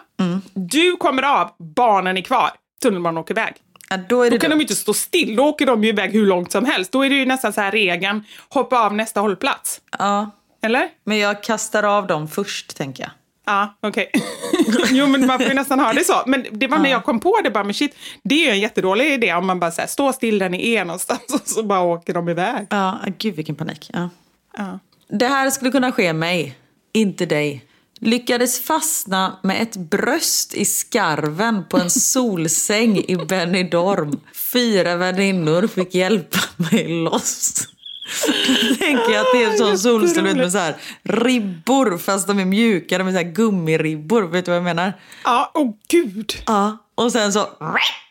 [0.54, 2.50] Du kommer av, barnen är kvar.
[2.82, 3.54] Tunnelbanan åker iväg.
[3.90, 4.58] Ja, då Då kan de dumt.
[4.58, 5.36] ju inte stå still.
[5.36, 6.92] Då åker de ju iväg hur långt som helst.
[6.92, 9.80] Då är det ju nästan så här regeln, hoppa av nästa hållplats.
[9.98, 10.30] Ja,
[10.62, 10.88] Eller?
[11.04, 13.12] men jag kastar av dem först tänker jag.
[13.46, 14.10] Ja, okej.
[14.90, 16.22] jo, men man får ju nästan ha det så.
[16.26, 18.60] Men det var när jag kom på det, bara, men shit, det är ju en
[18.60, 21.62] jättedålig idé om man bara så här, står still där ni är någonstans och så
[21.62, 22.66] bara åker de iväg.
[22.70, 23.90] Ja, gud vilken panik.
[23.92, 24.08] Ja.
[24.56, 24.78] Ja.
[25.08, 26.58] Det här skulle kunna ske mig,
[26.92, 27.64] inte dig.
[28.00, 34.20] Lyckades fastna med ett bröst i skarven på en solsäng i Benidorm.
[34.52, 37.68] Fyra väninnor fick hjälpa mig loss.
[38.78, 42.44] Tänker jag att det är en sån solstol med så här ribbor fast de är
[42.44, 42.98] mjuka.
[42.98, 44.22] De är så här gummiribbor.
[44.22, 44.92] Vet du vad jag menar?
[45.24, 46.32] Ja, åh gud.
[46.46, 47.48] Ja, och sen så,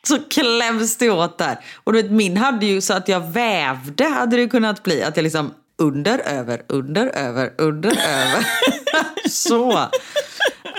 [0.03, 1.57] så kläms det åt där.
[1.83, 5.03] Och du vet, min hade ju så att jag vävde hade det kunnat bli.
[5.03, 8.45] Att jag liksom under, över, under, över, under, över.
[9.29, 9.89] så.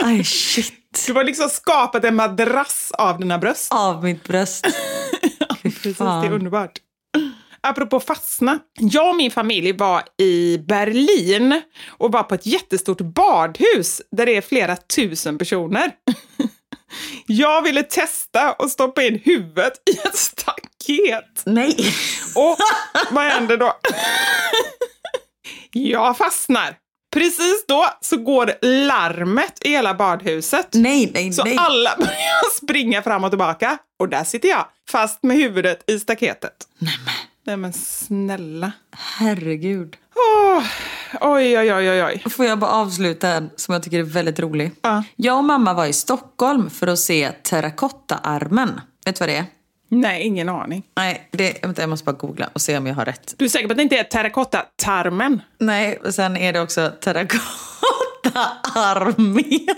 [0.03, 0.79] Aj, shit.
[1.07, 3.73] Du har liksom skapat en madrass av dina bröst.
[3.73, 4.67] Av mitt bröst.
[5.63, 6.79] Fy Precis, det är underbart.
[7.63, 8.59] Apropå fastna.
[8.79, 14.37] Jag och min familj var i Berlin och var på ett jättestort badhus där det
[14.37, 15.93] är flera tusen personer.
[17.27, 21.43] Jag ville testa att stoppa in huvudet i ett staket.
[21.47, 21.77] Nej.
[22.35, 22.57] Och
[23.11, 23.73] vad händer då?
[25.73, 26.77] Jag fastnar.
[27.13, 28.53] Precis då så går
[28.87, 30.69] larmet i hela badhuset.
[30.73, 31.57] Nej, nej, Så nej.
[31.59, 33.79] alla börjar springa fram och tillbaka.
[34.01, 36.53] Och där sitter jag, fast med huvudet i staketet.
[36.79, 37.15] Nej, men.
[37.44, 38.73] Nej men snälla.
[38.93, 39.97] Herregud.
[40.14, 40.64] Åh,
[41.20, 42.23] oj, oj, oj, oj.
[42.31, 44.73] Får jag bara avsluta en som jag tycker är väldigt rolig?
[44.82, 45.05] Ja.
[45.16, 48.81] Jag och mamma var i Stockholm för att se terrakottaarmen.
[49.05, 49.44] Vet du vad det är?
[49.89, 50.82] Nej, ingen aning.
[50.97, 53.35] Nej, det, vänta, jag måste bara googla och se om jag har rätt.
[53.39, 55.43] Du är säker på att det inte är terrakotta-tarmen?
[55.59, 59.77] Nej, och sen är det också terrakottaarmén.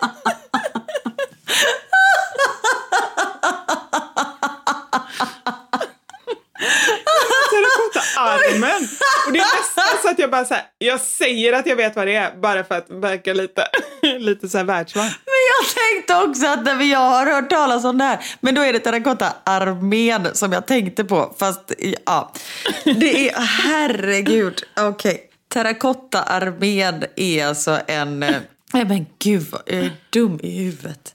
[8.14, 8.88] Terrakotta-armen.
[9.26, 11.96] Och det är nästan så att jag bara så här, jag säger att jag vet
[11.96, 13.68] vad det är bara för att verka lite,
[14.18, 15.04] lite så här världsvan.
[15.04, 18.62] Men jag tänkte också att när jag har hört talas om det här, men då
[18.62, 21.34] är det terrakotta-armén som jag tänkte på.
[21.38, 21.72] Fast
[22.04, 22.32] ja,
[22.84, 25.12] det är, herregud, okej.
[25.12, 25.18] Okay.
[25.48, 28.36] Terrakotta-armén är alltså en, eh,
[28.72, 31.14] nej men gud vad jag är dum i huvudet.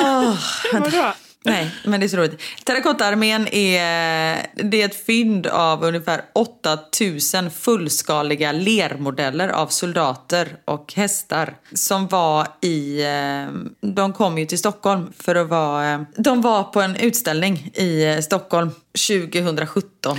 [0.00, 0.36] Oh,
[0.72, 1.12] Vadå?
[1.44, 2.40] Nej, men det är så roligt.
[2.64, 11.54] Terrakottaarmén är, det är ett fynd av ungefär 8000 fullskaliga lermodeller av soldater och hästar
[11.74, 13.02] som var i...
[13.02, 13.46] Eh,
[13.80, 15.92] de kom ju till Stockholm för att vara...
[15.92, 18.70] Eh, de var på en utställning i eh, Stockholm
[19.08, 20.18] 2017.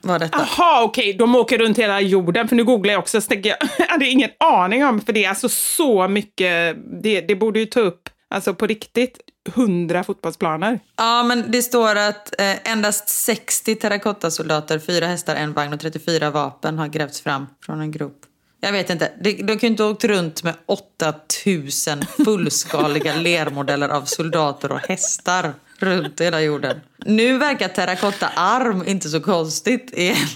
[0.00, 0.48] Var detta.
[0.56, 2.48] Jaha, okej, de åker runt hela jorden.
[2.48, 3.46] För nu googlar jag också, så jag,
[3.78, 7.66] jag hade ingen aning om, för det är alltså så mycket, det, det borde ju
[7.66, 9.18] ta upp, alltså på riktigt,
[9.54, 10.80] hundra fotbollsplaner.
[10.96, 16.30] Ja, men det står att eh, endast 60 terrakottasoldater, fyra hästar, en vagn och 34
[16.30, 18.20] vapen har grävts fram från en grop.
[18.60, 19.12] Jag vet inte.
[19.20, 24.80] De, de kan ju inte ha åkt runt med 8000 fullskaliga lermodeller av soldater och
[24.80, 26.80] hästar runt hela jorden.
[27.06, 30.16] Nu verkar terrakotta-arm inte så konstigt igen.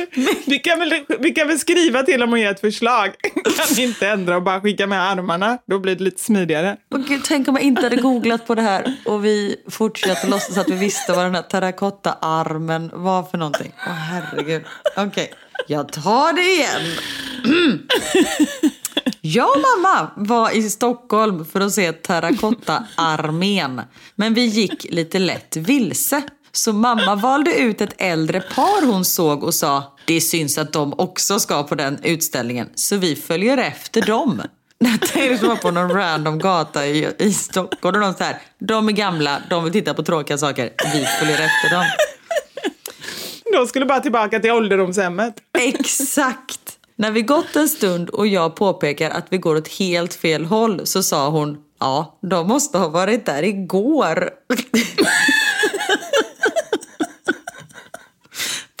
[0.46, 3.10] Vi kan, väl, vi kan väl skriva till dem och ge ett förslag.
[3.56, 5.58] Kan inte ändra och bara skicka med armarna.
[5.66, 6.76] Då blir det lite smidigare.
[6.90, 10.58] Och gud, tänk om jag inte hade googlat på det här och vi fortsatte låtsas
[10.58, 13.72] att vi visste vad den här terrakotta-armen var för någonting.
[13.86, 14.62] Åh herregud.
[14.96, 15.26] Okej, okay.
[15.66, 16.98] jag tar det igen.
[19.24, 23.82] Jag och mamma var i Stockholm för att se terrakotta-armén.
[24.14, 26.22] Men vi gick lite lätt vilse.
[26.52, 30.94] Så mamma valde ut ett äldre par hon såg och sa det syns att de
[30.98, 34.42] också ska på den utställningen så vi följer efter dem.
[35.14, 38.92] Det var på någon random gata i, i Stockholm och de så här, de är
[38.92, 41.84] gamla, de vill titta på tråkiga saker, vi följer efter dem.
[43.52, 45.34] De skulle bara tillbaka till ålderdomshemmet.
[45.58, 46.78] Exakt.
[46.96, 50.86] När vi gått en stund och jag påpekar att vi går åt helt fel håll
[50.86, 54.30] så sa hon ja, de måste ha varit där igår.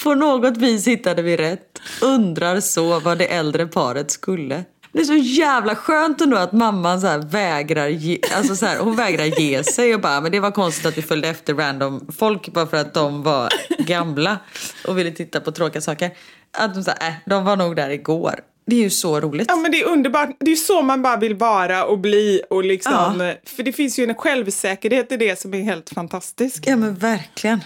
[0.02, 1.80] På något vis hittade vi rätt.
[2.02, 4.64] Undrar så vad det äldre paret skulle.
[4.92, 8.96] Det är så jävla skönt ändå att mamman så vägrar, ge, alltså så här, hon
[8.96, 12.48] vägrar ge sig och bara, men det var konstigt att vi följde efter random folk
[12.48, 13.48] bara för att de var
[13.78, 14.38] gamla
[14.86, 16.10] och ville titta på tråkiga saker.
[16.58, 18.34] Att de sa, äh, de var nog där igår.
[18.66, 19.46] Det är ju så roligt.
[19.48, 20.28] Ja men det är underbart.
[20.40, 22.92] Det är ju så man bara vill vara och bli och liksom.
[22.92, 23.34] Ja.
[23.44, 26.64] För det finns ju en självsäkerhet i det som är helt fantastisk.
[26.66, 27.60] Ja men verkligen.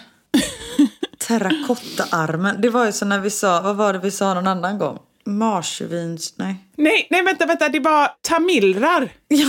[1.19, 2.61] Terrakottaarmen.
[2.61, 4.99] Det var ju så när vi sa, vad var det vi sa någon annan gång?
[5.27, 6.35] Marsvins...
[6.37, 6.57] Nej.
[6.77, 9.09] Nej, nej vänta, vänta, det var tamilrar.
[9.29, 9.49] Ja,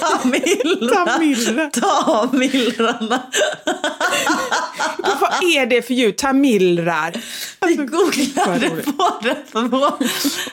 [0.00, 1.06] tamilrar.
[1.06, 1.70] tamilrar.
[1.70, 3.22] Tamilrarna.
[5.20, 6.16] vad är det för ljud?
[6.16, 7.12] Tamilrar.
[7.66, 10.08] Vi googlade på det.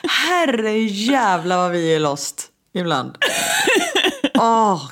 [0.08, 3.18] Herre jävla vad vi är lost ibland.
[4.34, 4.90] Åh, oh,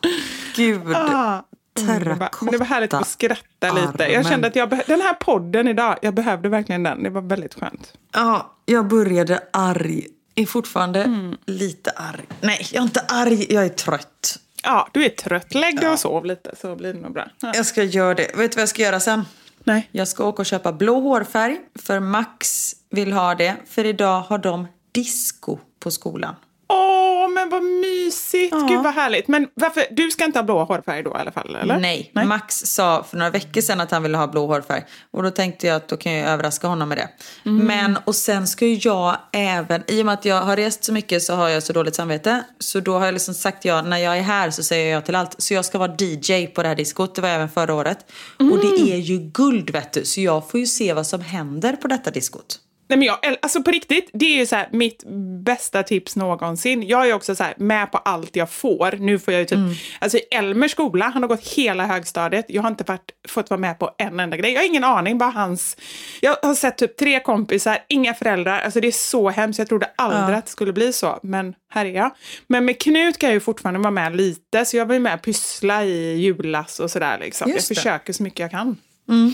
[0.56, 0.94] gud.
[0.94, 1.42] Ah.
[1.74, 2.44] Terrakotta.
[2.44, 4.04] Men det var härligt att skratta lite.
[4.04, 7.02] Jag kände att jag den här podden idag, jag behövde verkligen den.
[7.02, 7.92] Det var väldigt skönt.
[8.12, 10.06] Ja, jag började arg.
[10.34, 11.36] Är fortfarande mm.
[11.46, 12.24] lite arg.
[12.40, 13.46] Nej, jag är inte arg.
[13.52, 14.38] Jag är trött.
[14.62, 15.54] Ja, du är trött.
[15.54, 15.92] Lägg dig ja.
[15.92, 17.26] och sov lite så blir det nog bra.
[17.40, 17.52] Ja.
[17.54, 18.36] Jag ska göra det.
[18.36, 19.24] Vet du vad jag ska göra sen?
[19.64, 19.88] Nej.
[19.92, 21.60] Jag ska åka och köpa blå hårfärg.
[21.74, 23.56] För Max vill ha det.
[23.66, 26.34] För idag har de disco på skolan.
[26.70, 28.52] Åh, men vad mysigt!
[28.52, 28.66] Ja.
[28.68, 29.28] Gud vad härligt.
[29.28, 31.56] Men varför, du ska inte ha blå hårfärg då i alla fall?
[31.56, 31.78] Eller?
[31.78, 32.10] Nej.
[32.14, 32.26] Nej.
[32.26, 34.84] Max sa för några veckor sedan att han ville ha blå hårfärg.
[35.10, 37.08] Och då tänkte jag att då kan jag överraska honom med det.
[37.50, 37.66] Mm.
[37.66, 40.92] Men och sen ska ju jag även, i och med att jag har rest så
[40.92, 42.44] mycket så har jag så dåligt samvete.
[42.58, 45.14] Så då har jag liksom sagt ja, när jag är här så säger jag till
[45.14, 45.34] allt.
[45.42, 47.98] Så jag ska vara DJ på det här diskot, det var även förra året.
[48.40, 48.52] Mm.
[48.52, 51.72] Och det är ju guld vet du, så jag får ju se vad som händer
[51.72, 52.58] på detta diskot.
[52.90, 55.04] Nej, men jag, alltså på riktigt, det är ju så här, mitt
[55.44, 56.88] bästa tips någonsin.
[56.88, 58.92] Jag är också så här, med på allt jag får.
[58.98, 59.74] Nu får jag ju typ, mm.
[59.98, 62.46] alltså i Elmers skola, han har gått hela högstadiet.
[62.48, 64.52] Jag har inte varit, fått vara med på en enda grej.
[64.52, 65.76] Jag har ingen aning, bara hans.
[66.20, 68.60] Jag har sett typ tre kompisar, inga föräldrar.
[68.60, 70.38] Alltså det är så hemskt, jag trodde aldrig ja.
[70.38, 71.20] att det skulle bli så.
[71.22, 72.10] Men här är jag.
[72.46, 75.14] Men med Knut kan jag ju fortfarande vara med lite, så jag var ju med
[75.14, 77.18] och pyssla i julas och sådär.
[77.18, 77.50] Liksom.
[77.50, 78.76] Jag försöker så mycket jag kan.
[79.08, 79.32] Mm.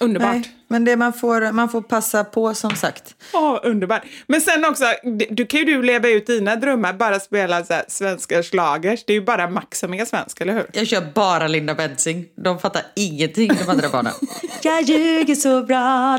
[0.00, 0.34] Underbart.
[0.34, 3.14] Nej, men det man får, man får passa på som sagt.
[3.32, 4.02] Ja, underbart.
[4.26, 4.84] Men sen också,
[5.30, 9.04] du kan ju du leva ut dina drömmar, bara spela så här, svenska slagers.
[9.06, 10.66] Det är ju bara Max som är svensk, eller hur?
[10.72, 12.26] Jag kör bara Linda Bensing.
[12.34, 14.12] De fattar ingenting, de andra barnen.
[14.62, 16.18] Jag ljuger så bra.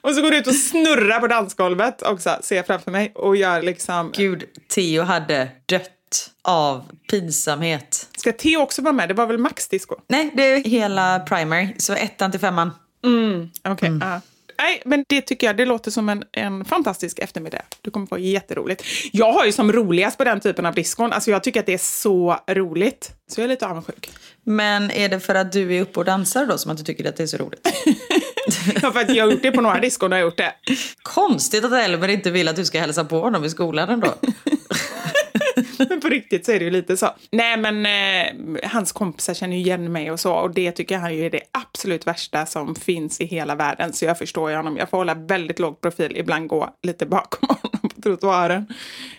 [0.00, 3.12] Och så går du ut och snurrar på dansgolvet också, ser jag framför mig.
[3.14, 4.12] Och gör liksom...
[4.16, 4.44] Gud,
[4.74, 8.08] Theo hade dött av pinsamhet.
[8.26, 9.08] Ska Theo också vara med?
[9.08, 9.96] Det var väl Max disco?
[10.08, 11.68] Nej, det är hela primary.
[11.78, 12.70] Så ettan till femman.
[13.04, 13.92] Mm, Okej.
[13.92, 14.18] Okay, uh.
[14.58, 17.62] Nej, men det tycker jag det låter som en, en fantastisk eftermiddag.
[17.80, 18.84] Du kommer få jätteroligt.
[19.12, 21.12] Jag har ju som roligast på den typen av diskon.
[21.12, 23.12] Alltså jag tycker att det är så roligt.
[23.28, 24.10] Så jag är lite avundsjuk.
[24.44, 27.08] Men är det för att du är uppe och dansar då som att du tycker
[27.08, 27.68] att det är så roligt?
[28.82, 30.54] ja, för att jag har gjort det på några diskon har jag gjort det.
[31.02, 34.14] Konstigt att Elmer inte vill att du ska hälsa på honom i skolan ändå.
[35.78, 37.10] Men på riktigt så är det ju lite så.
[37.30, 41.14] Nej men eh, hans kompisar känner ju igen mig och så och det tycker han
[41.14, 43.92] ju är det absolut värsta som finns i hela världen.
[43.92, 44.76] Så jag förstår ju honom.
[44.76, 48.66] Jag får hålla väldigt låg profil, ibland gå lite bakom honom på trottoaren.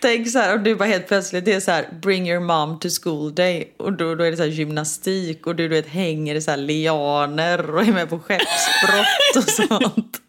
[0.00, 2.78] Tänk så här, och du bara helt plötsligt, det är så här bring your mom
[2.78, 5.88] to school day och då, då är det så här gymnastik och du, du vet
[5.88, 10.20] hänger i så här lianer och är med på skeppsbrott och sånt.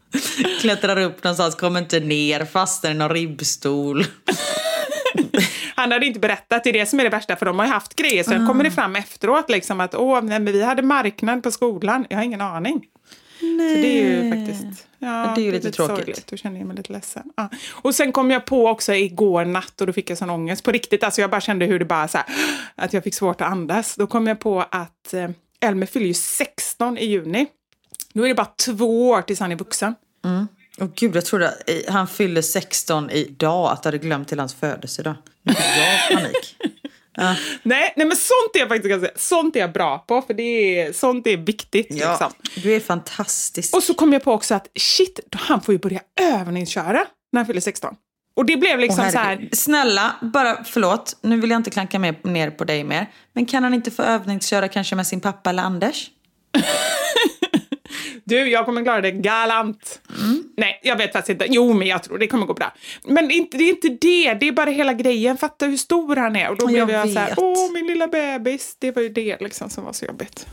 [0.62, 4.06] Klättrar upp någonstans, kommer inte ner, fastnar i någon ribbstol.
[5.80, 7.72] Han hade inte berättat, det är det som är det värsta, för de har ju
[7.72, 8.24] haft grejer.
[8.24, 8.48] Sen mm.
[8.48, 12.06] kommer det fram efteråt liksom att åh, nej, men vi hade marknad på skolan.
[12.10, 12.86] Jag har ingen aning.
[13.42, 13.76] Nej.
[13.76, 16.28] Så det är ju faktiskt ja, det är ju lite, lite tråkigt.
[16.28, 17.24] Då känner jag mig lite ledsen.
[17.36, 17.50] Ja.
[17.72, 20.72] Och sen kom jag på också igår natt och då fick jag sån ångest på
[20.72, 21.04] riktigt.
[21.04, 22.28] Alltså jag bara kände hur det bara så här,
[22.76, 23.96] att jag fick svårt att andas.
[23.96, 25.30] Då kom jag på att eh,
[25.62, 27.48] Elmer fyller ju 16 i juni.
[28.14, 29.96] Då är det bara två år tills han är vuxen.
[30.26, 30.48] Mm.
[30.80, 34.54] Oh, gud, jag trodde att han fyller 16 idag, att jag hade glömt till hans
[34.54, 35.16] födelsedag.
[35.44, 36.56] Nu fick jag panik.
[37.22, 37.36] Ja.
[37.64, 40.80] Nej, nej, men sånt är jag faktiskt ganska, sånt är jag bra på, för det
[40.80, 41.88] är, sånt är viktigt.
[41.90, 42.32] Ja, liksom.
[42.64, 43.76] Du är fantastisk.
[43.76, 47.46] Och så kom jag på också att shit, han får ju börja övningsköra när han
[47.46, 47.96] fyller 16.
[48.36, 49.50] Och det blev liksom oh, så här...
[49.52, 53.10] Snälla, bara förlåt, nu vill jag inte klanka med, ner på dig mer.
[53.34, 56.10] Men kan han inte få övningsköra kanske med sin pappa eller Anders?
[58.30, 60.02] Du, jag kommer klara det galant.
[60.20, 60.44] Mm.
[60.58, 61.46] Nej, jag vet faktiskt inte.
[61.50, 62.74] Jo, men jag tror det kommer gå bra.
[63.04, 65.38] Men inte, det är inte det, det är bara hela grejen.
[65.38, 66.50] Fatta hur stor han är.
[66.50, 68.76] Och då blev jag, jag så här, åh, min lilla bebis.
[68.80, 70.48] Det var ju det liksom som var så jobbigt.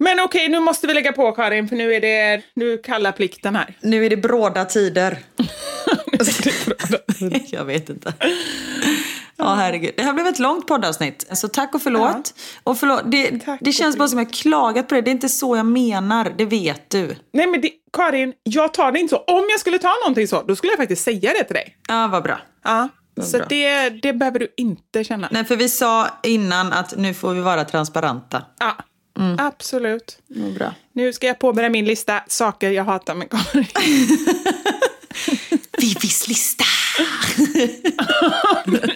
[0.00, 3.56] Men okej, nu måste vi lägga på Karin, för nu är det nu kallar plikten
[3.56, 3.76] här.
[3.80, 5.18] Nu är det bråda tider.
[7.50, 8.12] jag vet inte.
[9.38, 9.94] Ja, herregud.
[9.96, 11.26] Det här blev ett långt poddavsnitt.
[11.32, 12.34] Så tack och förlåt.
[12.36, 12.42] Ja.
[12.64, 15.00] Och förlåt, det, det känns bara som jag klagat på det.
[15.00, 17.16] Det är inte så jag menar, det vet du.
[17.32, 19.18] Nej, men det, Karin, jag tar det inte så.
[19.18, 21.76] Om jag skulle ta någonting så, då skulle jag faktiskt säga det till dig.
[21.88, 22.40] Ja, vad bra.
[22.64, 22.88] Ja.
[23.22, 25.28] Så det, det behöver du inte känna.
[25.30, 28.42] Nej, för vi sa innan att nu får vi vara transparenta.
[28.58, 28.76] Ja,
[29.18, 29.36] mm.
[29.40, 30.18] absolut.
[30.36, 30.74] Mm, bra.
[30.92, 33.66] Nu ska jag påbörja min lista saker jag hatar med Karin.
[35.78, 36.64] Vivis lista!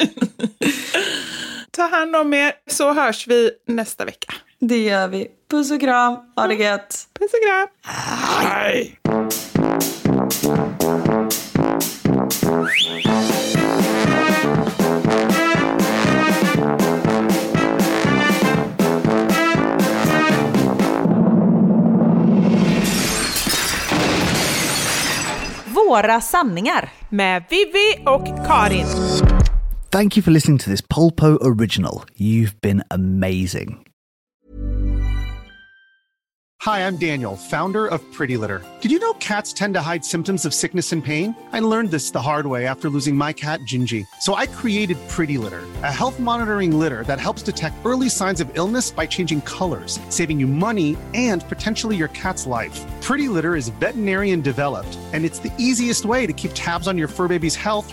[1.76, 4.34] Ta hand om er så hörs vi nästa vecka.
[4.58, 5.28] Det gör vi.
[5.50, 6.16] Puss och kram.
[6.36, 7.08] Ha det gött.
[7.18, 7.68] Puss och kram.
[8.48, 8.98] Hej.
[25.66, 28.86] Våra sanningar med Vivi och Karin.
[29.93, 32.06] Thank you for listening to this Polpo original.
[32.16, 33.86] You've been amazing.
[36.62, 38.64] Hi, I'm Daniel, founder of Pretty Litter.
[38.81, 41.36] Did you know cats tend to hide symptoms of sickness and pain?
[41.52, 44.06] I learned this the hard way after losing my cat, Gingy.
[44.20, 48.51] So I created Pretty Litter, a health monitoring litter that helps detect early signs of
[48.56, 52.81] illness by changing colors, saving you money and potentially your cat's life.
[53.02, 57.09] Pretty Litter is veterinarian developed, and it's the easiest way to keep tabs on your
[57.09, 57.93] fur baby's health